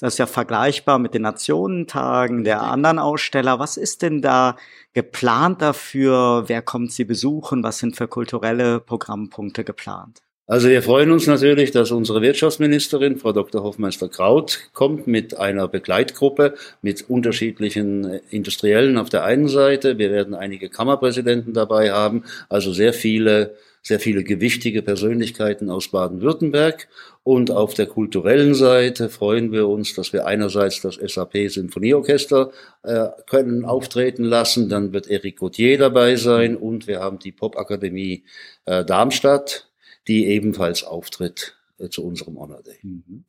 Das 0.00 0.14
ist 0.14 0.18
ja 0.18 0.26
vergleichbar 0.26 0.98
mit 0.98 1.14
den 1.14 1.22
Nationentagen 1.22 2.44
der 2.44 2.62
anderen 2.62 2.98
Aussteller. 2.98 3.60
Was 3.60 3.76
ist 3.76 4.02
denn 4.02 4.20
da 4.20 4.56
geplant 4.92 5.62
dafür? 5.62 6.44
Wer 6.48 6.62
kommt 6.62 6.92
Sie 6.92 7.04
besuchen? 7.04 7.62
Was 7.62 7.78
sind 7.78 7.96
für 7.96 8.08
kulturelle 8.08 8.80
Programmpunkte 8.80 9.64
geplant? 9.64 10.25
Also 10.48 10.68
wir 10.68 10.80
freuen 10.80 11.10
uns 11.10 11.26
natürlich, 11.26 11.72
dass 11.72 11.90
unsere 11.90 12.22
Wirtschaftsministerin, 12.22 13.16
Frau 13.16 13.32
Dr. 13.32 13.64
Hofmeister-Kraut, 13.64 14.70
kommt 14.74 15.08
mit 15.08 15.36
einer 15.36 15.66
Begleitgruppe 15.66 16.54
mit 16.82 17.10
unterschiedlichen 17.10 18.20
Industriellen 18.30 18.96
auf 18.96 19.08
der 19.08 19.24
einen 19.24 19.48
Seite. 19.48 19.98
Wir 19.98 20.12
werden 20.12 20.34
einige 20.34 20.68
Kammerpräsidenten 20.68 21.52
dabei 21.52 21.90
haben, 21.90 22.22
also 22.48 22.72
sehr 22.72 22.92
viele 22.92 23.56
sehr 23.86 24.00
viele 24.00 24.24
gewichtige 24.24 24.82
Persönlichkeiten 24.82 25.70
aus 25.70 25.92
Baden-Württemberg. 25.92 26.88
Und 27.22 27.52
auf 27.52 27.74
der 27.74 27.86
kulturellen 27.86 28.54
Seite 28.54 29.08
freuen 29.08 29.52
wir 29.52 29.68
uns, 29.68 29.94
dass 29.94 30.12
wir 30.12 30.26
einerseits 30.26 30.80
das 30.80 30.96
SAP 30.96 31.48
Sinfonieorchester 31.48 32.50
äh, 32.82 33.06
können 33.30 33.64
auftreten 33.64 34.24
lassen, 34.24 34.68
dann 34.68 34.92
wird 34.92 35.08
Eric 35.08 35.38
Gauthier 35.38 35.78
dabei 35.78 36.16
sein 36.16 36.56
und 36.56 36.88
wir 36.88 36.98
haben 36.98 37.20
die 37.20 37.30
Popakademie 37.30 38.24
äh, 38.64 38.84
Darmstadt, 38.84 39.68
die 40.08 40.26
ebenfalls 40.26 40.84
auftritt 40.84 41.56
äh, 41.78 41.88
zu 41.88 42.04
unserem 42.04 42.38
Honor 42.38 42.62
Day. 42.62 42.78
Mhm. 42.82 43.24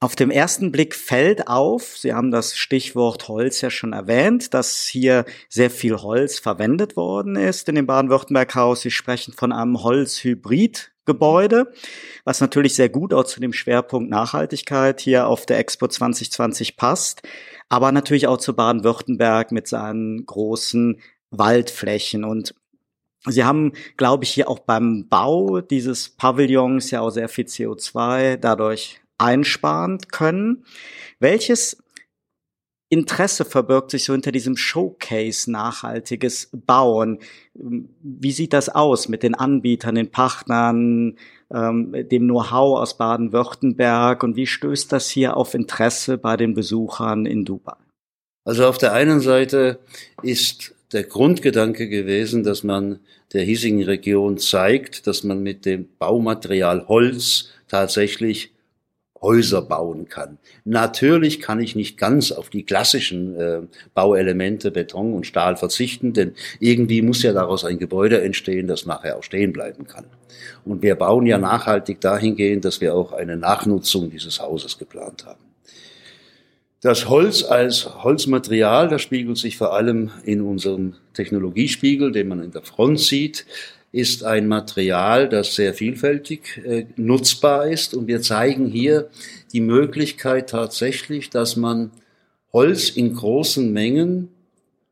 Auf 0.00 0.14
dem 0.14 0.30
ersten 0.30 0.70
Blick 0.70 0.94
fällt 0.94 1.48
auf, 1.48 1.96
Sie 1.96 2.14
haben 2.14 2.30
das 2.30 2.56
Stichwort 2.56 3.26
Holz 3.26 3.60
ja 3.62 3.70
schon 3.70 3.92
erwähnt, 3.92 4.54
dass 4.54 4.86
hier 4.86 5.24
sehr 5.48 5.70
viel 5.70 5.96
Holz 5.96 6.38
verwendet 6.38 6.94
worden 6.94 7.34
ist 7.34 7.68
in 7.68 7.74
dem 7.74 7.88
Baden-Württemberg-Haus. 7.88 8.82
Sie 8.82 8.92
sprechen 8.92 9.34
von 9.34 9.50
einem 9.50 9.82
Holzhybrid-Gebäude, 9.82 11.72
was 12.22 12.40
natürlich 12.40 12.76
sehr 12.76 12.90
gut 12.90 13.12
auch 13.12 13.24
zu 13.24 13.40
dem 13.40 13.52
Schwerpunkt 13.52 14.08
Nachhaltigkeit 14.08 15.00
hier 15.00 15.26
auf 15.26 15.46
der 15.46 15.58
Expo 15.58 15.88
2020 15.88 16.76
passt, 16.76 17.22
aber 17.68 17.90
natürlich 17.90 18.28
auch 18.28 18.38
zu 18.38 18.54
Baden-Württemberg 18.54 19.50
mit 19.50 19.66
seinen 19.66 20.24
großen 20.26 21.00
Waldflächen 21.30 22.22
und 22.22 22.54
Sie 23.30 23.44
haben, 23.44 23.72
glaube 23.96 24.24
ich, 24.24 24.30
hier 24.30 24.48
auch 24.48 24.58
beim 24.58 25.08
Bau 25.08 25.60
dieses 25.60 26.08
Pavillons 26.08 26.90
ja 26.90 27.00
auch 27.00 27.10
sehr 27.10 27.28
viel 27.28 27.46
CO2 27.46 28.36
dadurch 28.36 29.00
einsparen 29.18 29.98
können. 30.10 30.64
Welches 31.18 31.82
Interesse 32.90 33.44
verbirgt 33.44 33.90
sich 33.90 34.04
so 34.04 34.14
hinter 34.14 34.32
diesem 34.32 34.56
Showcase 34.56 35.50
nachhaltiges 35.50 36.50
Bauen? 36.52 37.18
Wie 37.54 38.32
sieht 38.32 38.54
das 38.54 38.70
aus 38.70 39.08
mit 39.08 39.22
den 39.22 39.34
Anbietern, 39.34 39.96
den 39.96 40.10
Partnern, 40.10 41.16
ähm, 41.52 41.92
dem 41.92 42.24
Know-how 42.24 42.78
aus 42.78 42.96
Baden-Württemberg 42.96 44.22
und 44.22 44.36
wie 44.36 44.46
stößt 44.46 44.90
das 44.90 45.10
hier 45.10 45.36
auf 45.36 45.54
Interesse 45.54 46.16
bei 46.16 46.36
den 46.36 46.54
Besuchern 46.54 47.26
in 47.26 47.44
Dubai? 47.44 47.76
Also 48.46 48.66
auf 48.66 48.78
der 48.78 48.94
einen 48.94 49.20
Seite 49.20 49.80
ist 50.22 50.74
der 50.92 51.04
Grundgedanke 51.04 51.88
gewesen, 51.88 52.44
dass 52.44 52.62
man 52.62 53.00
der 53.32 53.42
hiesigen 53.42 53.82
Region 53.82 54.38
zeigt, 54.38 55.06
dass 55.06 55.22
man 55.22 55.42
mit 55.42 55.66
dem 55.66 55.88
Baumaterial 55.98 56.86
Holz 56.88 57.50
tatsächlich 57.68 58.52
Häuser 59.20 59.62
bauen 59.62 60.08
kann. 60.08 60.38
Natürlich 60.64 61.40
kann 61.40 61.60
ich 61.60 61.74
nicht 61.74 61.98
ganz 61.98 62.30
auf 62.30 62.50
die 62.50 62.62
klassischen 62.62 63.36
äh, 63.36 63.60
Bauelemente 63.92 64.70
Beton 64.70 65.12
und 65.12 65.26
Stahl 65.26 65.56
verzichten, 65.56 66.12
denn 66.12 66.34
irgendwie 66.60 67.02
muss 67.02 67.22
ja 67.22 67.32
daraus 67.32 67.64
ein 67.64 67.78
Gebäude 67.78 68.22
entstehen, 68.22 68.68
das 68.68 68.86
nachher 68.86 69.18
auch 69.18 69.24
stehen 69.24 69.52
bleiben 69.52 69.86
kann. 69.86 70.04
Und 70.64 70.82
wir 70.82 70.94
bauen 70.94 71.26
ja 71.26 71.38
nachhaltig 71.38 72.00
dahingehend, 72.00 72.64
dass 72.64 72.80
wir 72.80 72.94
auch 72.94 73.12
eine 73.12 73.36
Nachnutzung 73.36 74.10
dieses 74.10 74.40
Hauses 74.40 74.78
geplant 74.78 75.26
haben. 75.26 75.47
Das 76.80 77.08
Holz 77.08 77.42
als 77.42 78.04
Holzmaterial, 78.04 78.88
das 78.88 79.02
spiegelt 79.02 79.36
sich 79.36 79.56
vor 79.56 79.74
allem 79.74 80.12
in 80.22 80.40
unserem 80.40 80.94
Technologiespiegel, 81.12 82.12
den 82.12 82.28
man 82.28 82.40
in 82.40 82.52
der 82.52 82.62
Front 82.62 83.00
sieht, 83.00 83.46
ist 83.90 84.22
ein 84.22 84.46
Material, 84.46 85.28
das 85.28 85.56
sehr 85.56 85.74
vielfältig 85.74 86.62
äh, 86.64 86.86
nutzbar 86.94 87.66
ist. 87.66 87.94
Und 87.94 88.06
wir 88.06 88.22
zeigen 88.22 88.66
hier 88.66 89.08
die 89.52 89.60
Möglichkeit 89.60 90.50
tatsächlich, 90.50 91.30
dass 91.30 91.56
man 91.56 91.90
Holz 92.52 92.90
in 92.90 93.12
großen 93.12 93.72
Mengen 93.72 94.28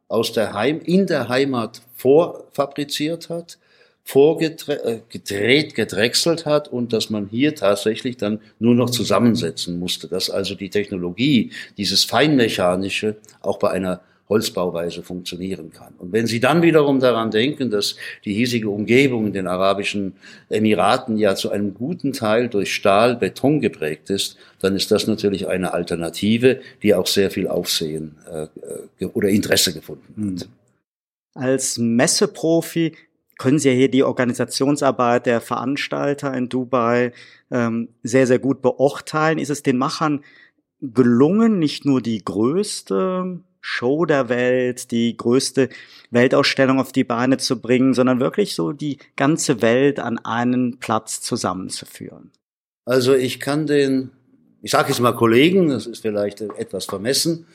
aus 0.08 0.32
der 0.32 0.54
Heim, 0.54 0.80
in 0.80 1.06
der 1.06 1.28
Heimat 1.28 1.82
vorfabriziert 1.94 3.28
hat, 3.28 3.58
vorgedreht, 4.06 4.84
äh, 4.84 5.00
gedrechselt 5.74 6.46
hat 6.46 6.68
und 6.68 6.92
dass 6.92 7.10
man 7.10 7.26
hier 7.26 7.56
tatsächlich 7.56 8.16
dann 8.16 8.40
nur 8.60 8.76
noch 8.76 8.90
zusammensetzen 8.90 9.80
musste, 9.80 10.06
dass 10.06 10.30
also 10.30 10.54
die 10.54 10.70
Technologie, 10.70 11.50
dieses 11.76 12.04
Feinmechanische 12.04 13.16
auch 13.42 13.58
bei 13.58 13.70
einer 13.70 14.00
Holzbauweise 14.28 15.02
funktionieren 15.02 15.72
kann. 15.72 15.94
Und 15.98 16.12
wenn 16.12 16.26
Sie 16.26 16.38
dann 16.38 16.62
wiederum 16.62 17.00
daran 17.00 17.32
denken, 17.32 17.70
dass 17.70 17.96
die 18.24 18.32
hiesige 18.32 18.70
Umgebung 18.70 19.26
in 19.26 19.32
den 19.32 19.48
Arabischen 19.48 20.14
Emiraten 20.50 21.16
ja 21.16 21.34
zu 21.34 21.50
einem 21.50 21.74
guten 21.74 22.12
Teil 22.12 22.48
durch 22.48 22.74
Stahl, 22.74 23.16
Beton 23.16 23.60
geprägt 23.60 24.10
ist, 24.10 24.36
dann 24.60 24.76
ist 24.76 24.92
das 24.92 25.08
natürlich 25.08 25.48
eine 25.48 25.74
Alternative, 25.74 26.60
die 26.82 26.94
auch 26.94 27.08
sehr 27.08 27.32
viel 27.32 27.48
Aufsehen 27.48 28.16
äh, 29.00 29.04
oder 29.06 29.28
Interesse 29.28 29.72
gefunden 29.72 30.36
hat. 30.40 30.42
Hm. 30.42 30.52
Als 31.34 31.76
Messeprofi 31.76 32.92
können 33.38 33.58
Sie 33.58 33.68
ja 33.68 33.74
hier 33.74 33.90
die 33.90 34.02
Organisationsarbeit 34.02 35.26
der 35.26 35.40
Veranstalter 35.40 36.32
in 36.34 36.48
Dubai 36.48 37.12
ähm, 37.50 37.88
sehr, 38.02 38.26
sehr 38.26 38.38
gut 38.38 38.62
beurteilen. 38.62 39.38
Ist 39.38 39.50
es 39.50 39.62
den 39.62 39.76
Machern 39.76 40.24
gelungen, 40.80 41.58
nicht 41.58 41.84
nur 41.84 42.00
die 42.00 42.24
größte 42.24 43.40
Show 43.60 44.06
der 44.06 44.28
Welt, 44.28 44.90
die 44.90 45.16
größte 45.16 45.68
Weltausstellung 46.10 46.78
auf 46.78 46.92
die 46.92 47.04
Beine 47.04 47.36
zu 47.36 47.60
bringen, 47.60 47.94
sondern 47.94 48.20
wirklich 48.20 48.54
so 48.54 48.72
die 48.72 48.98
ganze 49.16 49.60
Welt 49.60 49.98
an 49.98 50.18
einen 50.18 50.78
Platz 50.78 51.20
zusammenzuführen? 51.20 52.30
Also 52.84 53.14
ich 53.14 53.40
kann 53.40 53.66
den, 53.66 54.10
ich 54.62 54.70
sage 54.70 54.90
jetzt 54.90 55.00
mal 55.00 55.16
Kollegen, 55.16 55.68
das 55.68 55.86
ist 55.86 56.02
vielleicht 56.02 56.40
etwas 56.40 56.84
vermessen, 56.84 57.46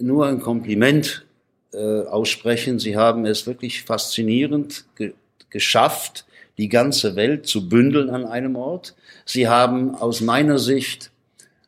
nur 0.00 0.26
ein 0.26 0.40
Kompliment 0.40 1.24
äh, 1.72 2.02
aussprechen. 2.02 2.78
Sie 2.78 2.96
haben 2.96 3.26
es 3.26 3.46
wirklich 3.46 3.82
faszinierend 3.82 4.84
ge 4.96 5.14
geschafft, 5.48 6.26
die 6.58 6.68
ganze 6.68 7.16
Welt 7.16 7.46
zu 7.46 7.68
bündeln 7.68 8.10
an 8.10 8.24
einem 8.24 8.56
Ort. 8.56 8.94
Sie 9.24 9.48
haben 9.48 9.94
aus 9.94 10.20
meiner 10.20 10.58
Sicht 10.58 11.10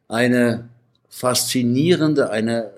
eine 0.08 0.68
faszinierende, 1.08 2.30
eine 2.30 2.72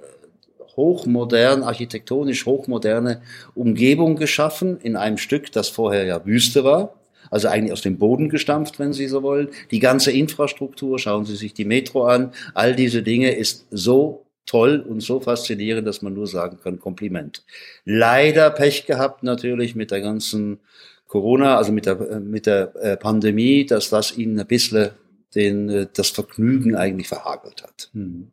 hochmodern, 0.77 1.63
architektonisch 1.63 2.47
hochmoderne 2.47 3.23
Umgebung 3.55 4.17
geschaffen 4.17 4.79
in 4.81 4.97
einem 4.97 5.19
Stück, 5.19 5.53
das 5.53 5.69
vorher 5.69 6.05
ja 6.05 6.25
Wüste 6.25 6.65
war. 6.65 6.95
Also 7.31 7.49
eigentlich 7.49 7.73
aus 7.73 7.83
dem 7.83 7.99
Boden 7.99 8.29
gestampft, 8.29 8.79
wenn 8.79 8.93
Sie 8.93 9.07
so 9.07 9.23
wollen. 9.23 9.49
Die 9.71 9.79
ganze 9.79 10.11
Infrastruktur, 10.11 10.99
schauen 10.99 11.27
Sie 11.27 11.37
sich 11.37 11.55
die 11.55 11.65
Metro 11.65 12.05
an, 12.05 12.33
all 12.55 12.75
diese 12.75 13.03
Dinge 13.03 13.33
ist 13.33 13.67
so 13.71 14.25
toll 14.47 14.81
und 14.81 15.01
so 15.01 15.21
faszinierend, 15.21 15.87
dass 15.87 16.03
man 16.03 16.15
nur 16.15 16.27
sagen 16.27 16.59
kann, 16.63 16.79
Kompliment. 16.79 17.45
Leider 17.85 18.51
Pech 18.51 18.87
gehabt 18.87 19.23
natürlich 19.23 19.75
mit 19.75 19.91
der 19.91 20.01
ganzen 20.01 20.61
Corona, 21.07 21.57
also 21.57 21.73
mit 21.73 21.87
der, 21.87 22.21
mit 22.21 22.47
der 22.47 22.75
äh, 22.77 22.97
Pandemie, 22.97 23.67
dass 23.67 23.91
das 23.91 24.17
ihnen 24.17 24.39
ein 24.39 24.47
bisschen 24.47 24.91
den, 25.35 25.69
äh, 25.69 25.87
das 25.93 26.11
Vergnügen 26.11 26.77
eigentlich 26.77 27.09
verhagelt 27.09 27.63
hat. 27.63 27.91
Hm. 27.93 28.33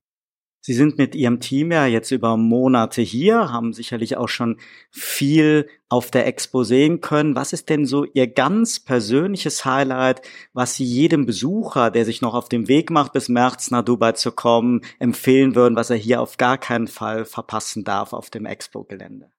Sie 0.68 0.74
sind 0.74 0.98
mit 0.98 1.16
Ihrem 1.16 1.40
Team 1.40 1.72
ja 1.72 1.86
jetzt 1.86 2.12
über 2.12 2.36
Monate 2.36 3.02
hier, 3.02 3.54
haben 3.54 3.72
sicherlich 3.72 4.18
auch 4.18 4.28
schon 4.28 4.58
viel 4.92 5.70
auf 5.88 6.12
der 6.12 6.28
Expo 6.28 6.66
sehen 6.66 7.00
können. 7.00 7.38
Was 7.38 7.54
ist 7.54 7.70
denn 7.70 7.86
so 7.86 8.04
Ihr 8.04 8.28
ganz 8.28 8.82
persönliches 8.82 9.64
Highlight, 9.64 10.24
was 10.52 10.76
Sie 10.76 10.84
jedem 10.84 11.26
Besucher, 11.26 11.90
der 11.90 12.04
sich 12.04 12.22
noch 12.22 12.34
auf 12.34 12.50
dem 12.50 12.68
Weg 12.68 12.90
macht, 12.90 13.14
bis 13.14 13.30
März 13.30 13.72
nach 13.72 13.82
Dubai 13.82 14.12
zu 14.12 14.34
kommen, 14.34 14.82
empfehlen 15.00 15.56
würden, 15.56 15.78
was 15.78 15.90
er 15.90 15.96
hier 15.96 16.20
auf 16.20 16.36
gar 16.36 16.58
keinen 16.58 16.88
Fall 16.88 17.24
verpassen 17.24 17.86
darf 17.86 18.12
auf 18.12 18.30
dem 18.30 18.46
Expo-Gelände? 18.46 19.32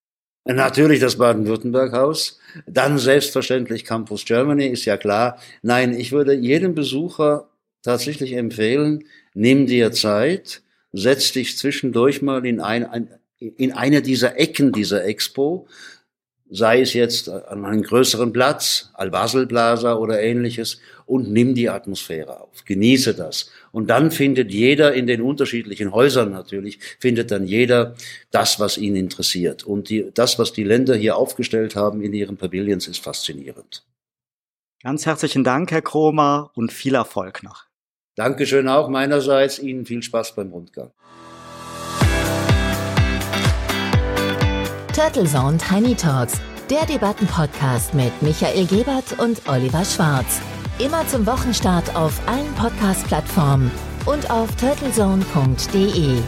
Natürlich 0.46 1.00
das 1.00 1.18
Baden-Württemberg-Haus. 1.18 2.40
Dann 2.66 2.96
selbstverständlich 2.96 3.84
Campus 3.84 4.24
Germany, 4.24 4.68
ist 4.68 4.86
ja 4.86 4.96
klar. 4.96 5.38
Nein, 5.60 5.92
ich 5.92 6.10
würde 6.10 6.32
jedem 6.32 6.74
Besucher 6.74 7.50
tatsächlich 7.82 8.32
empfehlen, 8.32 9.04
nimm 9.34 9.66
dir 9.66 9.92
Zeit, 9.92 10.62
setz 10.92 11.32
dich 11.32 11.56
zwischendurch 11.58 12.22
mal 12.22 12.44
in, 12.46 12.60
ein, 12.60 13.08
in 13.38 13.72
eine 13.72 14.02
dieser 14.02 14.38
Ecken 14.38 14.72
dieser 14.72 15.04
Expo, 15.04 15.66
sei 16.50 16.80
es 16.80 16.94
jetzt 16.94 17.28
an 17.28 17.64
einem 17.64 17.82
größeren 17.82 18.32
Platz, 18.32 18.90
Al-Basel 18.94 19.46
Plaza 19.46 19.96
oder 19.96 20.20
ähnliches, 20.22 20.80
und 21.04 21.30
nimm 21.30 21.54
die 21.54 21.68
Atmosphäre 21.68 22.40
auf. 22.40 22.64
Genieße 22.64 23.14
das. 23.14 23.50
Und 23.72 23.88
dann 23.88 24.10
findet 24.10 24.50
jeder 24.50 24.94
in 24.94 25.06
den 25.06 25.20
unterschiedlichen 25.20 25.92
Häusern 25.92 26.30
natürlich, 26.30 26.78
findet 26.98 27.30
dann 27.30 27.46
jeder 27.46 27.94
das, 28.30 28.60
was 28.60 28.78
ihn 28.78 28.96
interessiert. 28.96 29.64
Und 29.64 29.90
die, 29.90 30.10
das, 30.12 30.38
was 30.38 30.52
die 30.52 30.64
Länder 30.64 30.96
hier 30.96 31.16
aufgestellt 31.16 31.76
haben 31.76 32.02
in 32.02 32.12
ihren 32.12 32.36
Pavilions, 32.36 32.88
ist 32.88 33.02
faszinierend. 33.02 33.84
Ganz 34.82 35.06
herzlichen 35.06 35.44
Dank, 35.44 35.70
Herr 35.70 35.82
Kromer, 35.82 36.50
und 36.54 36.72
viel 36.72 36.94
Erfolg 36.94 37.42
noch. 37.42 37.67
Dankeschön 38.18 38.66
auch 38.66 38.88
meinerseits. 38.88 39.60
Ihnen 39.60 39.86
viel 39.86 40.02
Spaß 40.02 40.34
beim 40.34 40.50
Rundgang. 40.50 40.90
Turtle 44.92 45.24
Zone 45.24 45.56
Tiny 45.58 45.94
Talks, 45.94 46.40
der 46.68 46.84
Debattenpodcast 46.84 47.94
mit 47.94 48.10
Michael 48.20 48.66
Gebert 48.66 49.16
und 49.20 49.40
Oliver 49.48 49.84
Schwarz. 49.84 50.40
Immer 50.80 51.06
zum 51.06 51.26
Wochenstart 51.26 51.94
auf 51.94 52.20
allen 52.26 52.52
Podcast-Plattformen 52.54 53.70
und 54.04 54.28
auf 54.32 54.48
turtlezone.de. 54.56 56.18